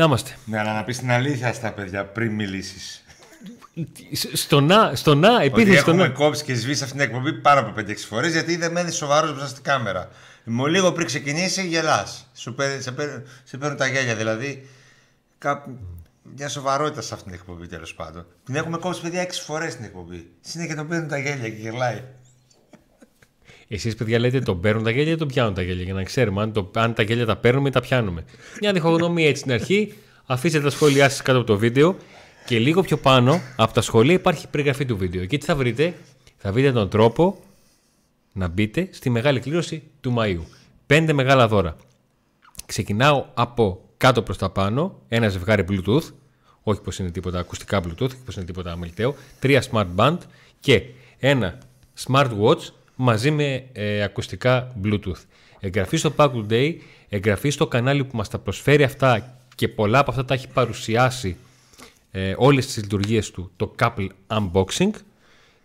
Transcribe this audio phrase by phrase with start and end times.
[0.00, 0.36] Να είμαστε.
[0.44, 3.04] Ναι, αλλά να πεις την αλήθεια στα παιδιά πριν μιλήσεις.
[4.32, 6.14] Στο να, στο να, επίθεση στο έχουμε να.
[6.14, 9.48] κόψει και σβήσει αυτήν την εκπομπή πάνω από 5-6 φορές γιατί δεν μένει σοβαρός μπροστά
[9.48, 10.08] στην κάμερα.
[10.44, 12.26] Μου λίγο πριν ξεκινήσει, γελάς.
[12.32, 12.82] Σε, παίρνουν,
[13.44, 14.14] σε παίρνουν τα γέλια.
[14.14, 14.68] Δηλαδή,
[15.38, 15.64] κά...
[16.36, 18.26] μια σοβαρότητα σε αυτήν την εκπομπή τέλος πάντων.
[18.44, 20.30] Την έχουμε κόψει παιδιά 6 φορές την εκπομπή.
[20.40, 22.02] Συνέχεια τον παίρνουν τα γέλια και γελάει.
[23.72, 25.84] Εσείς, παιδιά, λέτε τον παίρνουν τα γέλια ή τον πιάνουν τα γέλια.
[25.84, 28.24] Για να ξέρουμε αν, το, αν τα γέλια τα παίρνουμε ή τα πιάνουμε.
[28.60, 29.94] Μια διχογνωμία έτσι στην αρχή.
[30.26, 31.96] Αφήστε τα σχόλιά σα κάτω από το βίντεο.
[32.46, 35.24] Και λίγο πιο πάνω από τα σχόλια υπάρχει περιγραφή του βίντεο.
[35.24, 35.94] Και τι θα βρείτε,
[36.36, 37.38] θα βρείτε τον τρόπο
[38.32, 40.44] να μπείτε στη μεγάλη κλήρωση του Μαΐου.
[40.86, 41.76] Πέντε μεγάλα δώρα.
[42.66, 46.12] Ξεκινάω από κάτω προς τα πάνω, ένα ζευγάρι Bluetooth,
[46.62, 50.18] όχι πως είναι τίποτα ακουστικά Bluetooth, όχι πως είναι τίποτα αμεληταίο, τρία Smart Band
[50.60, 50.82] και
[51.18, 51.58] ένα
[52.06, 52.60] Smart Watch
[53.02, 55.22] μαζί με ε, ακουστικά Bluetooth.
[55.60, 56.74] Εγγραφή στο Pack Day,
[57.08, 61.36] εγγραφή στο κανάλι που μας τα προσφέρει αυτά και πολλά από αυτά τα έχει παρουσιάσει
[62.10, 64.90] ε, όλες τις λειτουργίες του το Couple Unboxing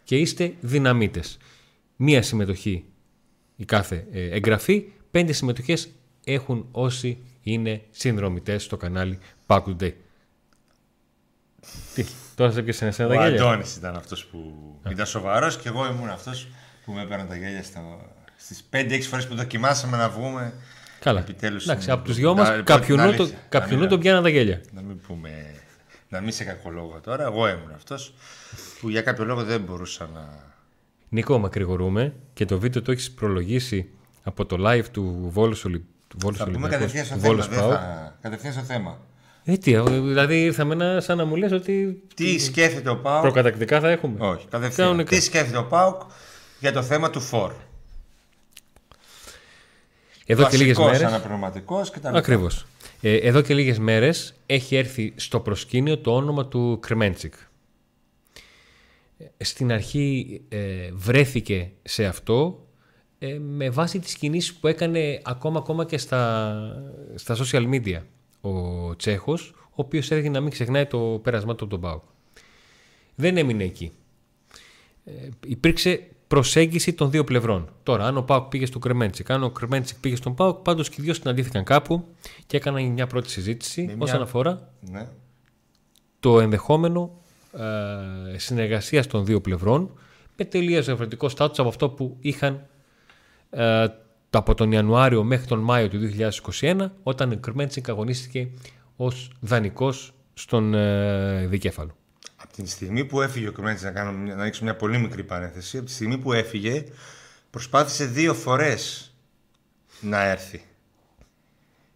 [0.04, 1.38] και είστε δυναμίτες.
[1.96, 2.86] Μία συμμετοχή
[3.56, 5.90] η κάθε ε, εγγραφή, πέντε συμμετοχές
[6.24, 9.94] έχουν όσοι είναι συνδρομητές στο κανάλι Pack Day.
[11.94, 12.06] Τι,
[12.36, 14.40] τώρα σε πιέσαι εσένα τα Ο γέλια; Αντώνης ήταν αυτός που
[14.90, 16.48] ήταν σοβαρός και εγώ ήμουν αυτός
[16.86, 17.80] που με έπαιρνε τα γέλια στο...
[18.38, 20.54] στις 5-6 φορές που δοκιμάσαμε να βγούμε.
[21.00, 21.20] Καλά.
[21.20, 23.98] Επιτέλους Εντάξει, είναι- από τους δυο μας Να- κάποιον να- το, να- κάποιον να- το
[23.98, 24.62] πιάναν τα γέλια.
[24.72, 25.30] Να μην πούμε.
[26.10, 27.24] Να μην σε κακολόγο τώρα.
[27.24, 28.14] Εγώ ήμουν αυτός
[28.80, 30.30] που για κάποιο λόγο δεν μπορούσα να.
[31.10, 33.90] Νίκο, μακρηγορούμε και το βίντεο το έχεις προλογίσει
[34.24, 35.86] από το live του Βόλου Ολυ...
[36.08, 37.34] του Βόλους Θα πούμε Ολυμπιακός, κατευθείαν στο του θέμα.
[37.34, 37.74] Βόλους Δεν ΠΑΟΚ.
[37.74, 38.16] θα...
[38.22, 38.98] Κατευθείαν στο θέμα.
[39.44, 43.22] Ε, τι, ε, δηλαδή ήρθαμε να, σαν να μου λες ότι Τι σκέφτεται ο Πάουκ.
[43.22, 44.16] προκατακτικά θα έχουμε.
[44.28, 44.88] Όχι, κατευθείαν.
[44.88, 45.16] Κανονικά.
[45.16, 46.02] Τι σκέφτεται ο Πάουκ
[46.60, 47.54] για το θέμα του Φορ.
[50.26, 51.02] Εδώ και λίγες μέρες...
[51.02, 52.16] αναπληρωματικό κτλ.
[52.16, 52.66] Ακριβώς.
[53.02, 57.34] Ε, εδώ και λίγες μέρες έχει έρθει στο προσκήνιο το όνομα του Κρεμέντσικ.
[59.18, 62.68] Ε, Στην αρχή ε, βρέθηκε σε αυτό
[63.20, 66.84] ε, με βάση τις κινήσεις που έκανε ακόμα, ακόμα και στα,
[67.16, 68.02] στα social media
[68.42, 72.04] ο Τσέχος, ο οποίος έδινε να μην ξεχνάει το πέρασμά του από τον ΠΑΟΚ.
[73.16, 73.92] Δεν έμεινε εκεί.
[75.06, 75.12] Ε,
[75.46, 77.70] υπήρξε προσέγγιση των δύο πλευρών.
[77.84, 80.96] Τώρα, αν ο Πάουκ πήγε στο Κρεμέντσικ, αν ο Κρεμέντσικ πήγε στον Πάουκ, πάντως και
[81.00, 82.06] οι δύο συναντήθηκαν κάπου
[82.48, 85.08] και έκαναν μια πρώτη συζήτηση μια- όσον αφορά Ναι.
[86.20, 87.12] το ενδεχόμενο
[88.34, 89.92] ε, συνεργασία των δύο πλευρών
[90.38, 92.66] με τελείως διαφορετικό στάτους από αυτό που είχαν
[93.50, 93.88] ε,
[94.30, 98.50] το- από τον Ιανουάριο μέχρι τον Μάιο του 2021 όταν ο Κρεμέντσικ αγωνίστηκε
[98.96, 101.92] ως δανεικός στον ε, δικέφαλο.
[102.46, 105.24] Από την στιγμή που έφυγε ο Κρουμέντη, να, κάνω, μια- να ανοίξω μια πολύ μικρή
[105.24, 106.84] παρένθεση, από τη στιγμή που έφυγε,
[107.50, 109.14] προσπάθησε δύο φορές
[110.02, 110.64] να έρθει.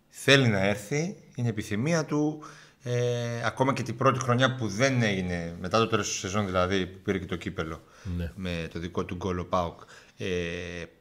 [0.10, 2.44] Θέλει να έρθει, είναι επιθυμία του.
[2.84, 6.86] Ε, ακόμα και την πρώτη χρονιά που δεν έγινε, μετά το τέλος του σεζόν δηλαδή,
[6.88, 7.84] που πήρε και το κύπελο
[8.18, 8.32] Ναι.
[8.36, 9.80] με το δικό του γκολ ο Πάουκ,
[10.18, 10.28] ε,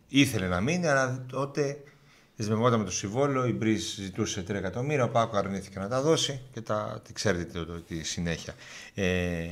[0.09, 1.83] ήθελε να μείνει, αλλά τότε
[2.39, 6.41] δεσμευόταν με το συμβόλαιο, η Μπριζ ζητούσε 3 εκατομμύρια, ο Πάουκ αρνήθηκε να τα δώσει
[6.53, 8.55] και τα, τη ξέρετε το, το- τη συνέχεια.
[8.95, 9.47] Ε,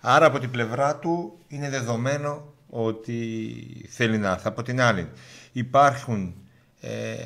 [0.00, 4.48] άρα από την πλευρά του είναι δεδομένο ότι θέλει να έρθει.
[4.48, 5.08] Από την άλλη
[5.52, 6.34] υπάρχουν,
[6.80, 7.16] ε,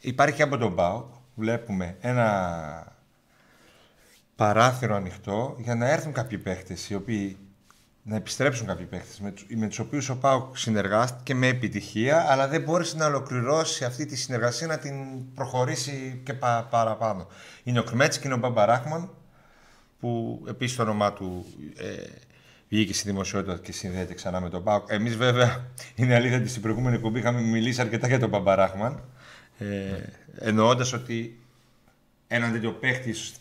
[0.00, 2.96] υπάρχει και από τον Πάουκ, βλέπουμε ένα
[4.36, 7.38] παράθυρο ανοιχτό για να έρθουν κάποιοι παίχτες οι οποίοι
[8.10, 12.48] να επιστρέψουν κάποιοι παίχτες με, τους- με τους οποίους ο Πάουκ συνεργάστηκε με επιτυχία αλλά
[12.48, 14.94] δεν μπόρεσε να ολοκληρώσει αυτή τη συνεργασία να την
[15.34, 17.26] προχωρήσει και πα- παραπάνω.
[17.62, 19.10] Είναι ο Κρμέτς και είναι ο Μπαμπαράχμαν
[20.00, 21.84] που επίσης το όνομά του ε,
[22.68, 24.86] βγήκε στη δημοσιότητα και συνδέεται ξανά με τον Πάουκ.
[24.90, 25.64] Εμείς βέβαια
[25.96, 29.02] είναι αλήθεια ότι στην προηγούμενη εκπομπή είχαμε μιλήσει αρκετά για τον Μπαμπαράχμαν
[29.58, 29.66] ε,
[30.38, 31.38] εννοώντας ότι
[32.28, 33.32] έναν τέτοιο παίχτη ίσως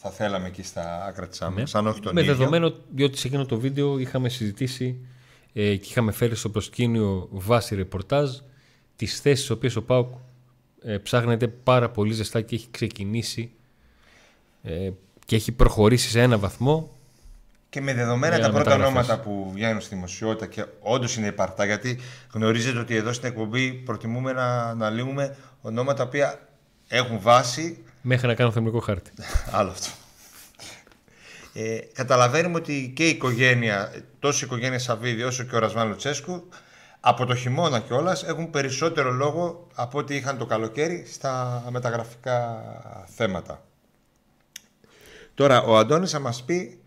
[0.00, 2.20] θα θέλαμε εκεί στα άκρα της άμυνας, αν όχι τον Ναι.
[2.20, 2.36] με ίδιο.
[2.36, 4.96] δεδομένο, διότι σε εκείνο το βίντεο είχαμε συζητήσει
[5.52, 8.30] ε, και είχαμε φέρει στο προσκήνιο βάση ρεπορτάζ
[8.96, 10.08] τις θέσεις στις οποίες ο ΠΑΟΚ
[10.82, 13.50] ε, ψάχνεται πάρα πολύ ζεστά και έχει ξεκινήσει
[14.62, 14.90] ε,
[15.26, 16.90] και έχει προχωρήσει σε ένα βαθμό
[17.70, 19.08] Και με δεδομένα Για τα πρώτα μεταγραφές.
[19.08, 21.98] ονόματα που βγαίνουν στη δημοσιότητα και όντως είναι υπαρτά, γιατί
[22.32, 26.48] γνωρίζετε ότι εδώ στην εκπομπή προτιμούμε να αναλύουμε ονόματα τα οποία
[26.88, 27.82] έχουν βάση.
[28.02, 29.10] Μέχρι να κάνω θερμικό χάρτη.
[29.58, 29.90] Άλλο αυτό.
[31.52, 36.48] Ε, καταλαβαίνουμε ότι και η οικογένεια, τόσο η οικογένεια Σαββίδη όσο και ο Ρασβάν Λουτσέσκου,
[37.00, 42.62] από το χειμώνα κιόλας έχουν περισσότερο λόγο από ό,τι είχαν το καλοκαίρι στα μεταγραφικά
[43.16, 43.62] θέματα.
[45.34, 46.80] Τώρα, ο Αντώνης θα μας πει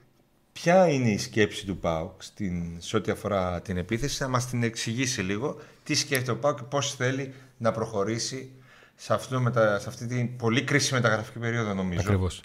[0.53, 4.63] ποια είναι η σκέψη του ΠΑΟΚ στην, σε ό,τι αφορά την επίθεση, θα μας την
[4.63, 8.51] εξηγήσει λίγο τι σκέφτεται ο ΠΑΟΚ και πώς θέλει να προχωρήσει
[9.01, 9.79] σε, αυτό μετα...
[9.79, 12.01] σε αυτή την πολύ κρίσιμη μεταγραφική περίοδο νομίζω.
[12.01, 12.41] Ακριβώς.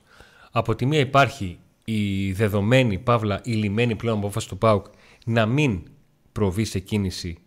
[0.50, 4.87] Από τη μία υπάρχει η δεδομένη, παύλα, η λιμένη πλέον απόφαση του ΠΑΟΚ
[5.25, 5.82] να μην
[6.32, 7.38] προβεί σε κίνηση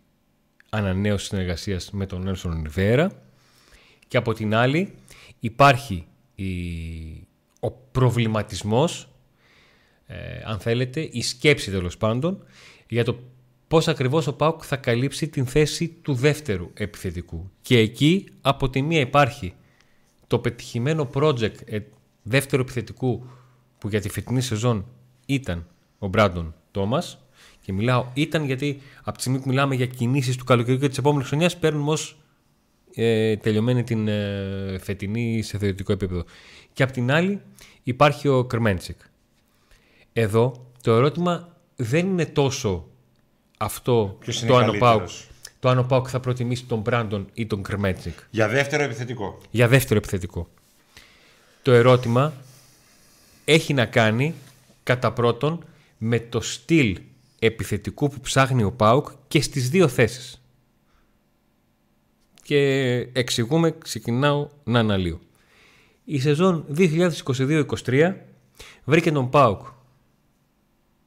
[0.70, 3.12] ανανέωσης συνεργασίας με τον Έλσον Ολιβέρα
[4.08, 4.94] και από την άλλη
[5.40, 6.52] υπάρχει η...
[7.60, 9.10] ο προβληματισμός
[10.06, 12.44] ε, αν θέλετε, η σκέψη τέλος πάντων
[12.88, 13.20] για το
[13.70, 17.50] πώς ακριβώς ο ΠΑΟΚ θα καλύψει την θέση του δεύτερου επιθετικού.
[17.62, 19.54] Και εκεί από τη μία υπάρχει
[20.28, 21.80] το πετυχημένο project ε,
[22.22, 23.26] δεύτερου επιθετικού
[23.78, 24.86] που για τη φετινή σεζόν
[25.26, 25.68] ήταν
[26.00, 27.26] ο Μπράντον Τόμας
[27.62, 30.98] και μιλάω ήταν γιατί από τη στιγμή που μιλάμε για κινήσεις του καλοκαιριού και της
[30.98, 32.20] επόμενης χρονιάς παίρνουμε ως
[32.94, 36.24] ε, τελειωμένη την ε, φετινή σε θεωρητικό επίπεδο.
[36.74, 37.42] Και από την άλλη
[37.84, 39.00] υπάρχει ο Κρμέντσικ.
[40.14, 42.89] Εδώ το ερώτημα δεν είναι τόσο
[43.62, 44.18] αυτό
[44.48, 44.80] το αν,
[45.60, 48.20] το αν ο Πάουκ θα προτιμήσει τον Μπράντον ή τον Κρμέντσικ.
[48.30, 49.38] Για δεύτερο επιθετικό.
[49.52, 50.48] Για δεύτερο επιθετικό.
[51.62, 52.34] Το ερώτημα
[53.46, 54.36] έχει να κάνει
[54.84, 55.66] κατά πρώτον
[55.98, 57.00] με το στυλ
[57.40, 60.42] επιθετικού που ψάχνει ο Πάουκ και στις δύο θέσεις.
[62.44, 62.58] Και
[63.14, 65.20] εξηγούμε, ξεκινάω να αναλύω.
[66.04, 68.14] Η σεζόν 2022-2023
[68.84, 69.62] βρήκε τον Πάουκ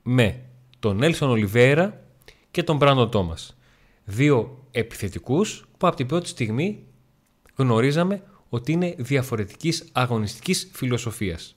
[0.03, 0.41] με
[0.79, 2.03] τον Έλσον Ολιβέρα
[2.53, 3.57] και τον Μπράντον Τόμας.
[4.05, 6.85] Δύο επιθετικούς που από την πρώτη στιγμή
[7.57, 11.57] γνωρίζαμε ότι είναι διαφορετικής αγωνιστικής φιλοσοφίας.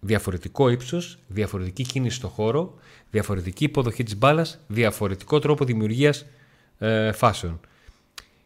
[0.00, 2.74] Διαφορετικό ύψος, διαφορετική κίνηση στο χώρο,
[3.10, 6.26] διαφορετική υποδοχή της μπάλας, διαφορετικό τρόπο δημιουργίας
[6.78, 7.60] ε, φάσεων.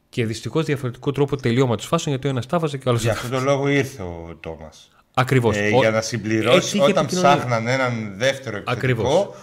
[0.08, 3.02] Και δυστυχώς διαφορετικό τρόπο τελειώματος φάσεων γιατί ο ένας τα και ο άλλος.
[3.02, 4.88] Για αυτόν τον λόγο ήρθε ο Τόμας.
[5.14, 5.56] Ακριβώς.
[5.56, 9.34] Ε, για να συμπληρώσει, όταν ψάχναν έναν δεύτερο επιθετικό,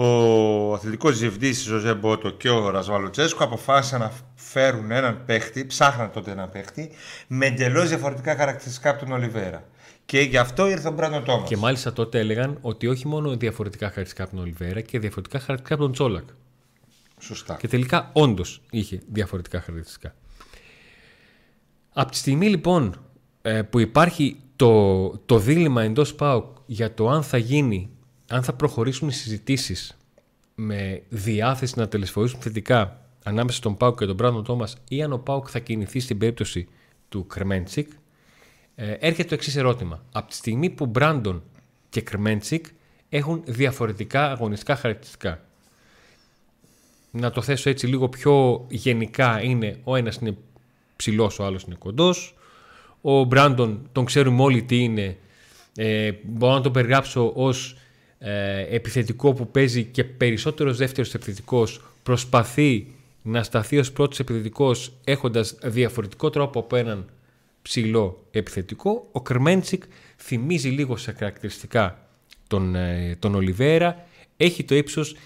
[0.00, 6.10] ο αθλητικός διευθυντής Ζωζέ Μπότο και ο Ρασβάλο Τσέσκο αποφάσισαν να φέρουν έναν παίχτη, ψάχναν
[6.10, 6.90] τότε έναν παίχτη,
[7.28, 9.64] με εντελώς διαφορετικά χαρακτηριστικά από τον Ολιβέρα.
[10.04, 11.48] Και γι' αυτό ήρθε ο Μπράντον Τόμας.
[11.48, 15.74] Και μάλιστα τότε έλεγαν ότι όχι μόνο διαφορετικά χαρακτηριστικά από τον Ολιβέρα και διαφορετικά χαρακτηριστικά
[15.74, 16.28] από τον Τσόλακ.
[17.20, 17.56] Σωστά.
[17.60, 20.14] Και τελικά όντως είχε διαφορετικά χαρακτηριστικά.
[21.92, 22.96] Από τη στιγμή λοιπόν
[23.42, 27.90] ε, που υπάρχει το, το δίλημα εντός ΠΑΟΚ για το αν θα γίνει,
[28.28, 29.96] αν θα προχωρήσουν οι συζητήσεις
[30.54, 35.18] με διάθεση να τελεσφορήσουν θετικά ανάμεσα στον ΠΑΟΚ και τον Μπράντον Τόμας ή αν ο
[35.18, 36.68] ΠΑΟΚ θα κινηθεί στην περίπτωση
[37.08, 37.90] του Κρμέντσικ,
[38.74, 40.04] ε, έρχεται το εξής ερώτημα.
[40.12, 41.42] Από τη στιγμή που Μπράντον
[41.88, 42.66] και Κρμέντσικ
[43.08, 45.40] έχουν διαφορετικά αγωνιστικά χαρακτηριστικά.
[47.10, 50.36] Να το θέσω έτσι λίγο πιο γενικά είναι ο ένας είναι
[50.96, 52.36] ψηλός, ο άλλος είναι κοντός,
[53.00, 55.16] ο Μπράντον τον ξέρουμε όλοι τι είναι.
[55.76, 57.78] Ε, μπορώ να τον περιγράψω ως ε,
[58.70, 62.86] επιθετικό που παίζει και περισσότερος δεύτερος επιθετικός προσπαθεί
[63.22, 67.08] να σταθεί ως πρώτος επιθετικός έχοντας διαφορετικό τρόπο από έναν
[67.62, 69.08] ψηλό επιθετικό.
[69.12, 69.82] Ο Κρμέντσικ
[70.16, 72.08] θυμίζει λίγο σε χαρακτηριστικά
[72.46, 74.06] τον, ε, τον Ολιβέρα.
[74.36, 75.16] Έχει το ύψος,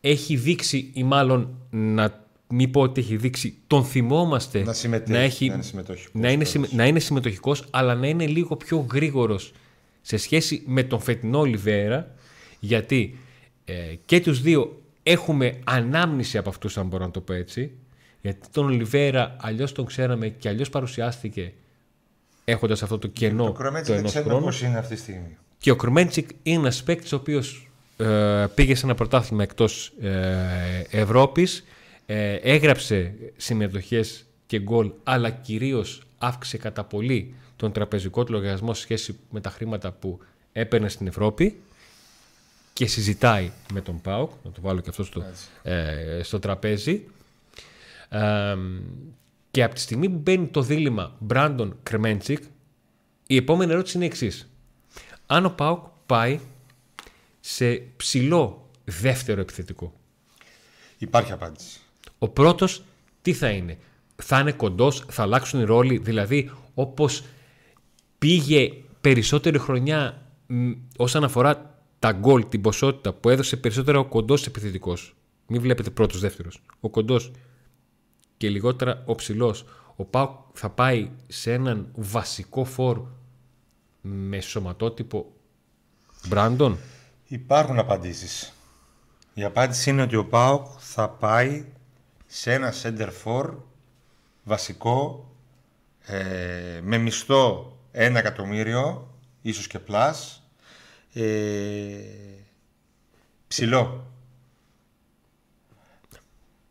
[0.00, 5.48] έχει δείξει ή μάλλον να μην πω ότι έχει δείξει, τον θυμόμαστε να, να, έχει,
[5.48, 9.52] να είναι συμμετοχικός, να είναι, να είναι συμμετοχικός, αλλά να είναι λίγο πιο γρήγορος
[10.00, 12.14] σε σχέση με τον φετινό Ολιβέρα,
[12.60, 13.18] γιατί
[13.64, 17.72] ε, και τους δύο έχουμε ανάμνηση από αυτούς, αν μπορώ να το πω έτσι,
[18.20, 21.52] γιατί τον Ολιβέρα αλλιώς τον ξέραμε και αλλιώς παρουσιάστηκε
[22.44, 23.44] έχοντας αυτό το κενό.
[23.44, 25.36] Το Κρομέντσικ δεν ξέρουμε πώς είναι αυτή τη στιγμή.
[25.58, 30.82] Και ο Κρομέντσικ είναι ένας παίκτης ο οποίος ε, πήγε σε ένα πρωτάθλημα εκτός ε,
[30.90, 31.64] Ευρώπης
[32.06, 38.82] ε, έγραψε συμμετοχές και γκολ, αλλά κυρίως αύξησε κατά πολύ τον τραπεζικό του λογαριασμό σε
[38.82, 40.18] σχέση με τα χρήματα που
[40.52, 41.60] έπαιρνε στην Ευρώπη
[42.80, 45.24] και συζητάει με τον ΠΑΟΚ, να το βάλω και αυτό στο,
[45.62, 47.06] ε, στο τραπέζι.
[49.50, 52.42] και από τη στιγμή που μπαίνει το δίλημα Μπράντον Κρεμέντσικ,
[53.26, 54.50] η επόμενη ερώτηση είναι η εξής.
[55.26, 56.40] Αν ο ΠΑΟΚ πάει
[57.40, 59.92] σε ψηλό δεύτερο επιθετικό.
[60.98, 61.80] Υπάρχει απάντηση.
[62.18, 62.84] Ο πρώτος
[63.22, 63.78] τι θα είναι;
[64.16, 65.98] Θα είναι κοντός, θα αλλάξουν οι ρόλοι.
[65.98, 67.24] Δηλαδή, όπως
[68.18, 70.26] πήγε περισσότερη χρονιά
[70.96, 71.69] όσον αφορά
[72.00, 75.14] τα γκολ, την ποσότητα που έδωσε περισσότερα ο κοντός επιθετικός.
[75.46, 76.62] Μην βλέπετε πρώτος, δεύτερος.
[76.80, 77.32] Ο κοντός
[78.36, 79.64] και λιγότερα ο ψηλός.
[79.96, 83.02] Ο Πάουκ θα πάει σε έναν βασικό φόρ
[84.00, 85.32] με σωματότυπο
[86.28, 86.78] Μπράντον.
[87.26, 88.52] Υπάρχουν απαντήσεις.
[89.34, 91.64] Η απάντηση είναι ότι ο Πάουκ θα πάει
[92.26, 93.54] σε ένα center for
[94.44, 95.28] βασικό
[96.00, 100.39] ε, με μισθό ένα εκατομμύριο, ίσως και πλάς, ε,
[103.48, 104.12] ψηλό.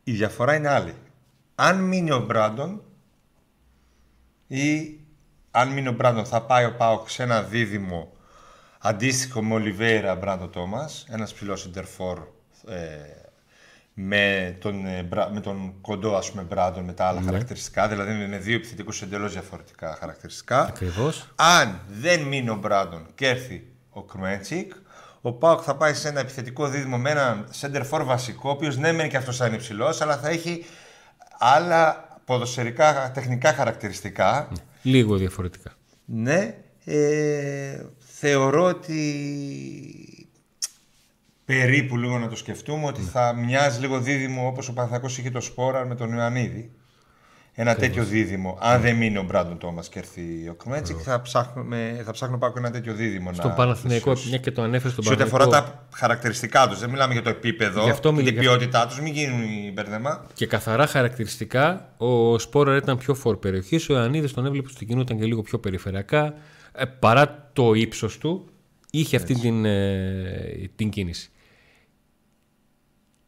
[0.04, 0.96] Η διαφορά είναι άλλη.
[1.56, 2.84] Αν μείνει ο Μπράντον,
[4.48, 5.00] ή
[5.52, 8.12] αν μείνει ο Μπράντον θα πάει ο Πάοκ σε ένα δίδυμο
[8.80, 12.20] αντίστοιχο με Ολιβέρα Μπράντον Τόμας, ένας ψηλός σεντερφόρ
[12.68, 12.76] ε,
[13.94, 17.26] με, τον, ε, με τον κοντό ας πούμε Μπράντον με τα άλλα Ναι.
[17.26, 20.62] χαρακτηριστικά, δηλαδή είναι δύο επιθετικούς εντελώς διαφορετικά χαρακτηριστικά.
[20.66, 21.30] Ακριβώς.
[21.36, 23.69] Αν δεν μείνει ο Μπράντον και έρθει
[24.00, 24.72] ο Κρουέντσικ,
[25.22, 28.78] ο Πάοκ θα πάει σε ένα επιθετικό δίδυμο με έναν center for βασικό, ο οποίος
[28.78, 30.66] ναι, μεν και αυτός θα είναι υψηλός, αλλά θα έχει
[31.40, 34.52] άλλα ποδοσφαιρικά τεχνικά χαρακτηριστικά.
[34.82, 35.72] Λίγο διαφορετικά.
[36.06, 39.00] Ναι, ε, θεωρώ ότι
[41.46, 45.42] περίπου λίγο να το σκεφτούμε ότι θα μοιάζει λίγο δίδυμο όπως ο Παναθηναϊκός είχε το
[45.42, 46.72] Σπόρα με τον Ιωαννίδη.
[47.62, 48.58] Ένα τέτοιο δίδυμο.
[48.62, 52.54] Αν δεν μείνει ο Μπράντον Τόμας και έρθει ο Κρουμέντσικ, θα ψάχνουμε, θα ψάχνω πάω
[52.58, 53.34] ένα τέτοιο δίδυμο.
[53.34, 54.30] Στον να Παναθηναϊκό, πλησιώσει.
[54.30, 55.56] μια και το ανέφερε στον Σε ό,τι Παναθηναϊκό.
[55.56, 58.88] αφορά τα χαρακτηριστικά τους, δεν μιλάμε για το επίπεδο, Γι' αυτό και μιλ- την ποιότητά
[58.88, 59.40] τους, μην γίνουν
[59.74, 60.26] μπέρδεμα.
[60.34, 63.90] Και καθαρά χαρακτηριστικά, ο Σπόραρ ήταν πιο φόρ περιοχής.
[63.90, 66.34] Ο Ιωαννίδης τον έβλεπε στο κινούταν και λίγο πιο περιφερειακά.
[66.76, 68.46] Ε, παρά το ύψος του,
[68.92, 71.30] είχε αυτή την, ε, την κίνηση.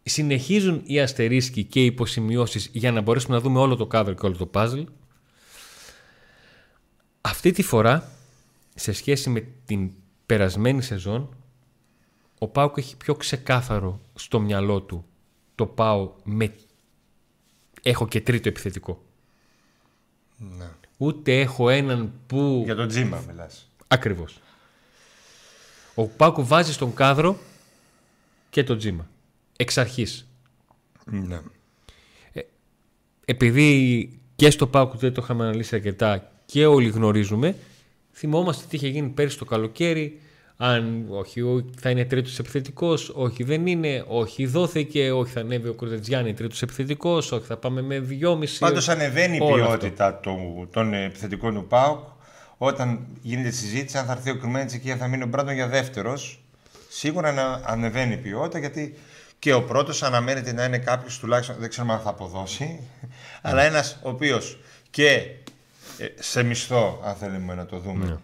[0.03, 4.25] Συνεχίζουν οι αστερίσκοι και οι υποσημειώσεις για να μπορέσουμε να δούμε όλο το κάδρο και
[4.25, 4.86] όλο το puzzle.
[7.22, 8.12] Αυτή τη φορά,
[8.75, 9.91] σε σχέση με την
[10.25, 11.36] περασμένη σεζόν,
[12.38, 15.05] ο Πάουκ έχει πιο ξεκάθαρο στο μυαλό του
[15.55, 16.53] το πάω με...
[17.81, 19.03] Έχω και τρίτο επιθετικό.
[20.38, 20.70] Ναι.
[20.98, 22.62] Ούτε έχω έναν που...
[22.65, 23.67] Για τον Τζίμα μιλάς.
[23.88, 24.39] Ακριβώς.
[25.96, 27.38] Ο Πάουκ βάζει στον κάδρο
[28.50, 29.10] και το τζίμα.
[29.61, 30.27] Εξ αρχής.
[31.05, 31.39] Ναι.
[33.25, 37.55] Επειδή και στο Πάουκ δεν το είχαμε αναλύσει αρκετά και όλοι γνωρίζουμε,
[38.13, 40.19] θυμόμαστε τι είχε γίνει πέρυσι το καλοκαίρι.
[40.57, 45.67] Αν όχι, ο- θα είναι τρίτος επιθετικός, όχι δεν είναι, όχι δόθηκε, όχι θα ανέβει
[45.67, 48.59] ο Κουρτετζιάννη τρίτος επιθετικός, όχι θα πάμε με δυόμιση.
[48.59, 51.99] Πάντως ανεβαίνει η Όλο ποιότητα του, των επιθετικών του ΠΑΟΚ
[52.57, 55.67] όταν γίνεται συζήτηση αν θα έρθει ο Κρουμέντσικ ή αν θα μείνει ο Μπράντον για
[55.67, 56.43] δεύτερος.
[56.89, 58.93] Σίγουρα ανα- ανεβαίνει η ποιότητα γιατί
[59.41, 62.79] και ο πρώτος αναμένεται να είναι κάποιος τουλάχιστον, δεν ξέρουμε αν θα αποδώσει,
[63.41, 65.05] αλλά ένας ο οποίος και
[65.98, 68.19] ε, σε μισθό, αν θέλουμε να το δούμε,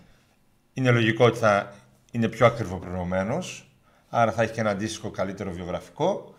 [0.74, 1.74] είναι λογικό ότι θα
[2.12, 3.72] είναι πιο ακριβοπληρωμένος,
[4.10, 6.36] άρα θα έχει και ένα αντίστοιχο καλύτερο βιογραφικό.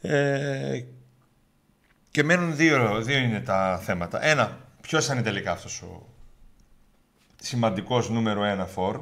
[0.00, 0.80] Ε,
[2.10, 4.24] και μένουν δύο, δύο είναι τα θέματα.
[4.24, 6.06] Ένα, ποιος θα είναι τελικά αυτός ο
[7.40, 9.00] σημαντικός νούμερο ένα φορ;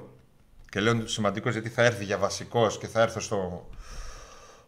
[0.70, 3.68] Και λέω σημαντικός γιατί θα έρθει για βασικός και θα έρθω στο.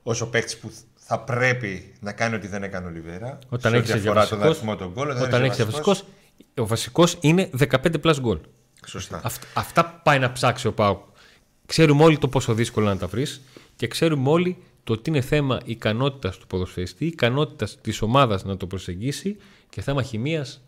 [0.02, 3.38] Όσο παίκτης που θα πρέπει να κάνει ό,τι δεν έκανε ο Λιβέρα.
[3.48, 5.08] Όταν σε έχεις ό,τι για αφορά τον βασικός, αριθμό των γκολ.
[5.10, 6.06] όταν Όταν είσαι έχεις βασικό,
[6.54, 8.38] ο βασικός είναι 15 plus γκολ.
[8.86, 9.20] Σωστά.
[9.24, 10.98] Αυ- αυτά πάει να ψάξει ο Πάουκ.
[11.66, 13.40] Ξέρουμε όλοι το πόσο δύσκολο να τα βρεις
[13.76, 18.66] και ξέρουμε όλοι το ότι είναι θέμα ικανότητας του ποδοσφαιριστή, ικανότητας της ομάδας να το
[18.66, 19.36] προσεγγίσει
[19.68, 20.62] και θέμα χημίας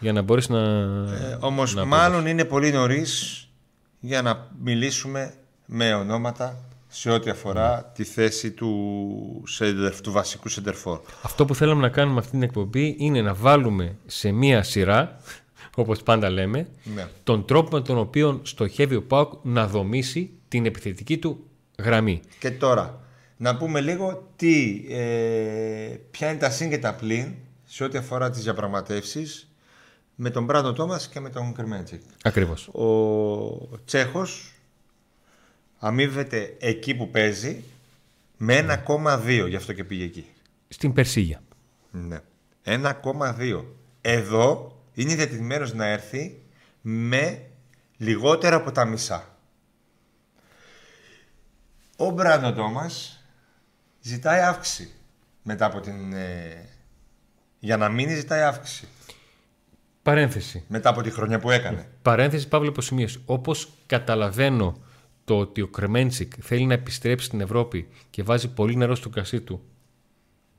[0.00, 0.58] για να μπορέσει να.
[0.60, 3.40] Ε, Όμως, να μάλλον είναι πολύ νωρίς
[4.00, 5.34] για να μιλήσουμε
[5.66, 6.64] με ονόματα
[6.98, 11.00] σε ό,τι αφορά τη θέση του, center- του βασικού σεντερφόρ.
[11.22, 15.16] Αυτό που θέλαμε να κάνουμε αυτή την εκπομπή είναι να βάλουμε σε μία σειρά,
[15.76, 17.06] όπως πάντα λέμε, Ναι.
[17.24, 21.44] τον τρόπο με τον οποίο στοχεύει ο Πάουκ να δομήσει την επιθετική του
[21.78, 22.20] γραμμή.
[22.38, 23.00] Και τώρα,
[23.36, 27.34] να πούμε λίγο τι, ε, ποια είναι τα συν και τα πλήν
[27.64, 29.50] σε ό,τι αφορά τις διαπραγματεύσεις
[30.14, 32.00] με τον Μπράντο Τόμας και με τον Κρυμέντζικ.
[32.22, 32.68] Ακριβώς.
[32.68, 34.50] Ο Τσέχος
[35.86, 37.64] αμείβεται εκεί που παίζει
[38.36, 40.26] με 1,2, γι' αυτό και πήγε εκεί.
[40.68, 41.42] Στην Περσίγια.
[41.90, 42.20] Ναι.
[42.64, 43.64] 1,2.
[44.00, 46.42] Εδώ είναι διατηρημένος να έρθει
[46.80, 47.42] με
[47.96, 49.36] λιγότερα από τα μισά.
[51.96, 53.24] Ο Μπράντο Τόμας
[54.00, 54.90] ζητάει αύξηση
[55.42, 56.12] μετά από την...
[56.12, 56.68] ε,
[57.58, 58.88] για να μείνει ζητάει αύξηση
[60.02, 60.64] Παρένθεση.
[60.68, 61.88] μετά από τη χρονιά που έκανε.
[62.02, 63.22] Παρένθεση Παύλο υποσημείωση.
[63.26, 64.78] Όπως καταλαβαίνω
[65.26, 69.40] το ότι ο Κρμέντσικ θέλει να επιστρέψει στην Ευρώπη και βάζει πολύ νερό στο κρασί
[69.40, 69.60] του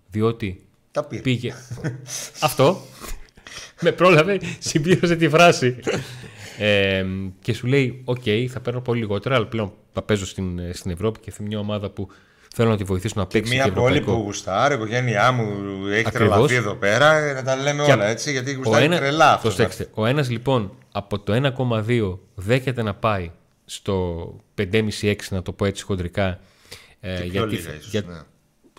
[0.09, 1.21] διότι Τα πήρε.
[1.21, 1.53] πήγε.
[2.41, 2.81] Αυτό.
[3.81, 5.75] Με πρόλαβε, συμπλήρωσε τη φράση.
[6.57, 7.05] Ε,
[7.41, 11.19] και σου λέει: Οκ, θα παίρνω πολύ λιγότερα, αλλά πλέον θα παίζω στην, στην Ευρώπη
[11.19, 12.09] και θα μια ομάδα που
[12.55, 13.53] θέλω να τη βοηθήσω να παίξει.
[13.53, 14.17] Μια και πόλη ευρωπαϊκό.
[14.19, 15.43] που γουστάρει, η οικογένειά μου
[15.87, 16.33] έχει Ακριβώς.
[16.33, 19.33] τρελαθεί εδώ πέρα, να τα λέμε Και όλα απ- έτσι, γιατί Ο γουστάρει ένα- τρελά
[19.33, 19.55] αυτός.
[19.55, 23.31] Προσέξτε, ο ένας λοιπόν από το 1,2 δέχεται να πάει
[23.69, 26.39] στο 5,5-6, να το πω έτσι χοντρικά.
[26.99, 28.21] Ε, Πιο γιατί, λίγα ίσως, για- ναι.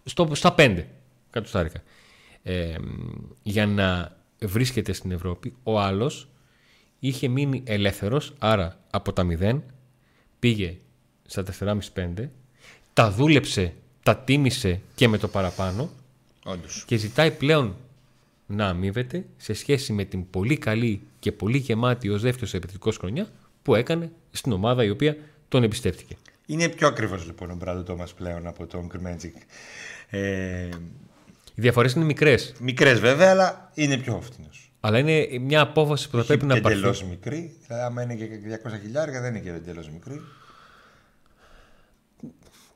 [0.04, 0.85] στο, στα 5
[1.30, 1.83] κατοστάρικα.
[2.42, 2.75] Ε,
[3.42, 5.54] για να βρίσκεται στην Ευρώπη.
[5.62, 6.28] Ο άλλος
[6.99, 9.61] είχε μείνει ελεύθερος, άρα από τα 0
[10.38, 10.76] πήγε
[11.26, 11.42] στα
[11.95, 12.28] 4,5-5,
[12.92, 15.90] τα δούλεψε, τα τίμησε και με το παραπάνω
[16.45, 16.85] Όντως.
[16.87, 17.76] και ζητάει πλέον
[18.47, 23.26] να αμείβεται σε σχέση με την πολύ καλή και πολύ γεμάτη ως δεύτερος επιθετικό χρονιά
[23.62, 25.16] που έκανε στην ομάδα η οποία
[25.49, 26.16] τον εμπιστεύτηκε.
[26.47, 29.37] Είναι πιο ακριβώς λοιπόν ο Μπράντο Τόμας πλέον από τον Κρυμέντζικ.
[30.11, 30.68] Ε,
[31.54, 32.54] Οι διαφορές είναι μικρές.
[32.61, 34.73] Μικρές βέβαια, αλλά είναι πιο φθηνός.
[34.80, 36.75] Αλλά είναι μια απόφαση που θα πρέπει να πάρει.
[36.75, 37.57] εντελώς μικρή.
[37.66, 38.28] Δηλαδή, άμα είναι και
[38.66, 40.21] 200 χιλιάρια, δεν είναι και εντελώς μικρή.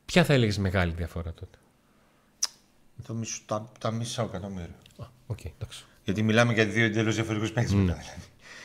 [0.05, 1.59] Ποια θα έλεγες μεγάλη διαφορά τότε;
[3.07, 4.75] Το μισό, τα, τα μισά εκατομμύρια.
[4.99, 5.85] Α, οκ, εντάξει.
[6.05, 7.73] Γιατί μιλάμε για δύο εντελώς διαφορετικούς παίκτες.
[7.75, 7.97] Ναι.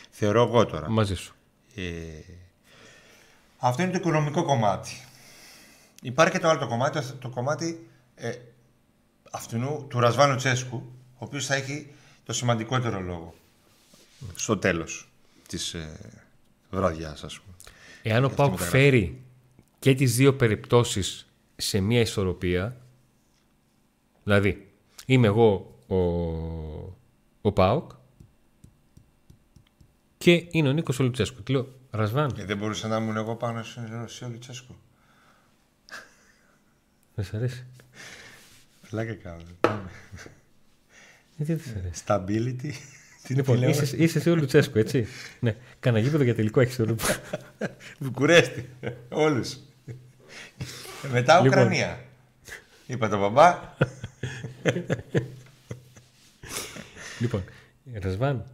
[0.10, 0.90] Θεωρώ εγώ τώρα.
[0.90, 1.36] Μαζί σου.
[1.76, 1.82] Ε,
[3.58, 4.92] αυτό είναι το οικονομικό κομμάτι.
[6.02, 8.32] Υπάρχει και το άλλο το κομμάτι, το κομμάτι ε,
[9.32, 10.76] αυτού του Ραζβάν Λουτσέσκου,
[11.14, 11.92] ο οποίος θα έχει
[12.24, 13.34] το σημαντικότερο λόγο
[14.36, 15.10] στο τέλος
[15.48, 16.00] της ε,
[16.70, 17.56] βραδιάς, ας πούμε.
[18.02, 19.22] Εάν ο Πάουκ φέρει
[19.80, 22.78] και τις δύο περιπτώσεις σε μια ισορροπία,
[24.24, 24.72] δηλαδή
[25.06, 25.98] είμαι εγώ ο,
[27.42, 27.92] ο Πάουκ
[30.18, 31.44] και είναι ο Νίκος Ολουτσέσκου.
[31.44, 32.36] Τι λέω, Ρασβάν.
[32.38, 33.64] Ε, δεν μπορούσα να ήμουν εγώ πάνω
[34.06, 34.76] σε Ολουτσέσκου.
[37.16, 37.66] Δεν σ' αρέσει.
[38.82, 39.42] Φλάκα κάνω.
[41.38, 42.04] Ε, τι δεν σ' αρέσει.
[42.08, 42.72] Stability.
[43.28, 45.08] Λοιπόν, είσαι, είσαι εσύ ο Λουτσέσκου, έτσι.
[45.40, 45.56] ναι.
[45.80, 46.96] Κάνα γήπεδο για τελικό έχεις το
[48.00, 48.70] Βουκουρέστι.
[49.10, 49.58] Όλους.
[51.12, 51.60] Μετά Λοιπόν.
[51.60, 52.00] Ουκρανία.
[52.88, 53.60] Είπα τον μπαμπά.
[57.20, 57.44] λοιπόν,
[57.94, 58.46] Ρασβάν,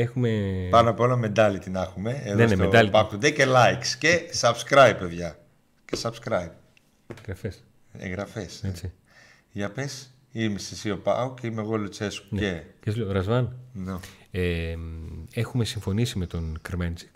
[0.00, 0.40] έχουμε.
[0.70, 2.22] Πάνω απ' όλα mentality να έχουμε.
[2.24, 2.90] Εδώ Ναι, ναι, στο mentality.
[2.90, 3.86] Back to Day και likes.
[3.98, 5.38] Και subscribe, παιδιά.
[5.84, 6.50] Και subscribe.
[7.26, 7.64] Γραφές,
[7.98, 8.60] Εγγραφές.
[8.64, 8.92] έτσι.
[9.52, 12.26] Για πες, είμαι εσύ ο Πάο και είμαι εγώ ο Λουτσέσκου.
[12.34, 12.40] Ναι.
[12.40, 12.62] Και...
[12.80, 13.92] Και σου λέω, Ρασβάν, Ναι.
[14.30, 14.74] ε,
[15.32, 17.08] έχουμε συμφωνήσει με τον Κρεμέντζικ.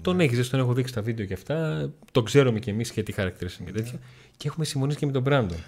[0.00, 1.88] Τον έχεις, δεν τον έχω δείξει τα βίντεο και αυτά.
[2.12, 3.98] Το ξέρουμε κι εμείς και τι χαρακτήρε είναι και τέτοια.
[4.36, 5.58] Και έχουμε συμφωνήσει και με τον Μπράντον.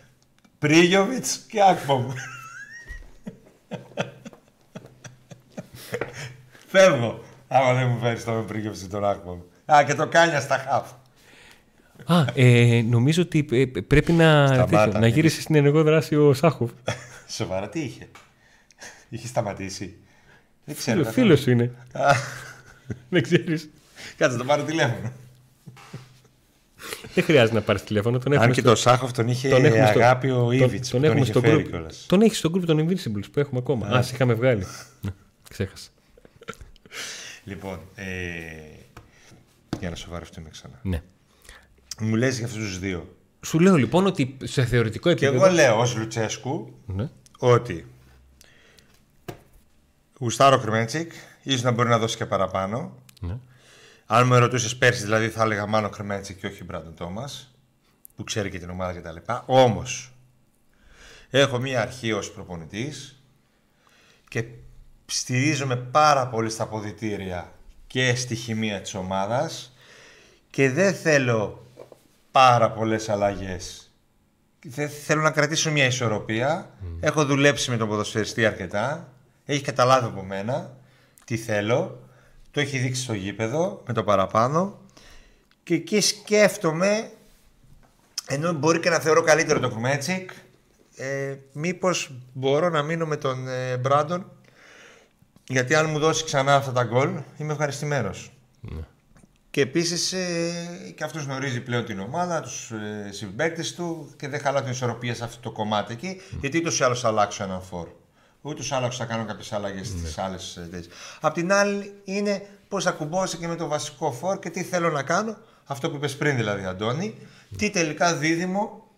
[0.59, 2.07] Πρίγιοβιτς και Ακπομ.
[6.71, 7.25] Φεύγω.
[7.49, 9.39] Άμα δεν μου φέρεις το με Πρίγιοβιτς και τον Ακπομ.
[9.73, 10.91] Α, και το Κάνια στα χαφ.
[12.19, 14.85] Α, ε, νομίζω ότι ε, πρέπει να, Σταμάτα.
[14.85, 16.71] τέτοιο, να γύρισε στην ενεργό δράση ο Σάχοφ.
[17.37, 18.09] Σοβαρά τι είχε;
[19.09, 19.97] Είχε σταματήσει.
[20.65, 20.97] Δεν ξέρω.
[20.97, 21.27] Φίλο, καθόλου.
[21.27, 21.73] φίλος σου είναι.
[21.93, 22.13] Α,
[23.11, 23.71] δεν ξέρεις.
[24.17, 25.13] Κάτσε, το πάρω τηλέφωνο.
[27.15, 28.19] Δεν χρειάζεται να πάρεις τηλέφωνο.
[28.19, 30.51] Τον έχουμε Αν και στο- το Σάχοφ τον είχε τον έχουμε στο- αγάπη ο τον-
[30.53, 31.69] Ήβιτς που τον τον έχουμε είχε στο φέρει group.
[31.69, 32.05] κιόλας.
[32.09, 33.87] Τον έχει στο group των Invincibles που έχουμε ακόμα.
[33.87, 34.67] Α, σε είχαμε βγάλει.
[35.01, 35.11] Ναι,
[35.51, 35.89] Ξέχασα.
[37.51, 38.05] Λοιπόν, ε,
[39.81, 40.81] για να σοβαρευτούμε ξανά.
[40.83, 41.03] Ναι.
[42.01, 43.17] Μου λες για αυτούς τους δύο.
[43.45, 45.47] Σου λέω λοιπόν ότι σε θεωρητικό Και επίπεδο.
[45.47, 47.11] εγώ λέω ως Λουτσέσκου Ναι.
[47.39, 47.87] ότι
[50.19, 52.97] γουστάρω Κρεμέντσικ, ίσως να μπορεί να δώσει και παραπάνω.
[53.21, 53.37] Ναι.
[54.07, 57.55] Αν με ρωτούσε πέρσι, δηλαδή θα έλεγα μάλλον Κρεμέντσικ και όχι Μπράντον Τόμας,
[58.17, 59.33] που ξέρει και την ομάδα κτλ.
[59.47, 60.13] Όμως,
[61.31, 63.23] έχω μία αρχή ως προπονητής
[64.29, 64.45] και
[65.11, 67.53] στηρίζομαι πάρα πολύ στα αποδητήρια
[67.87, 69.75] και στη χημεία της ομάδας
[70.51, 71.66] και δεν θέλω
[72.31, 73.90] πάρα πολλές αλλαγές.
[74.66, 76.70] Δεν θέλω να κρατήσω μια ισορροπία.
[77.01, 79.12] Έχω δουλέψει με τον ποδοσφαιριστή αρκετά.
[79.44, 80.77] Έχει καταλάβει από μένα
[81.25, 82.09] τι θέλω.
[82.51, 84.79] Το έχει δείξει στο γήπεδο με το παραπάνω.
[85.62, 87.11] Και εκεί σκέφτομαι,
[88.27, 90.31] ενώ μπορεί και να θεωρώ καλύτερο το Κρουμέτσικ,
[90.96, 94.31] ε, μήπως μπορώ να μείνω με τον ε, Μπράντον
[95.51, 98.33] γιατί αν μου δώσει ξανά αυτά τα γκολ είμαι ευχαριστημένος.
[99.51, 104.41] Και επίσης ε, και αυτός γνωρίζει πλέον την ομάδα, τους ε, συμπαίκτες του και δεν
[104.41, 106.21] χαλά την ισορροπία σε αυτό το κομμάτι εκεί.
[106.41, 107.89] Γιατί ούτως ή άλλως θα αλλάξω έναν φόρ.
[108.41, 110.89] Ούτως ή άλλως θα κάνω κάποιες αλλαγές στις άλλες θέσει.
[111.21, 114.91] Απ' την άλλη είναι πώς θα κουμπώσει και με το βασικό φόρ και τι θέλω
[114.91, 115.37] να κάνω.
[115.65, 117.15] Αυτό που είπες πριν δηλαδή, Αντώνη.
[117.57, 118.91] Τι τελικά δίδυμο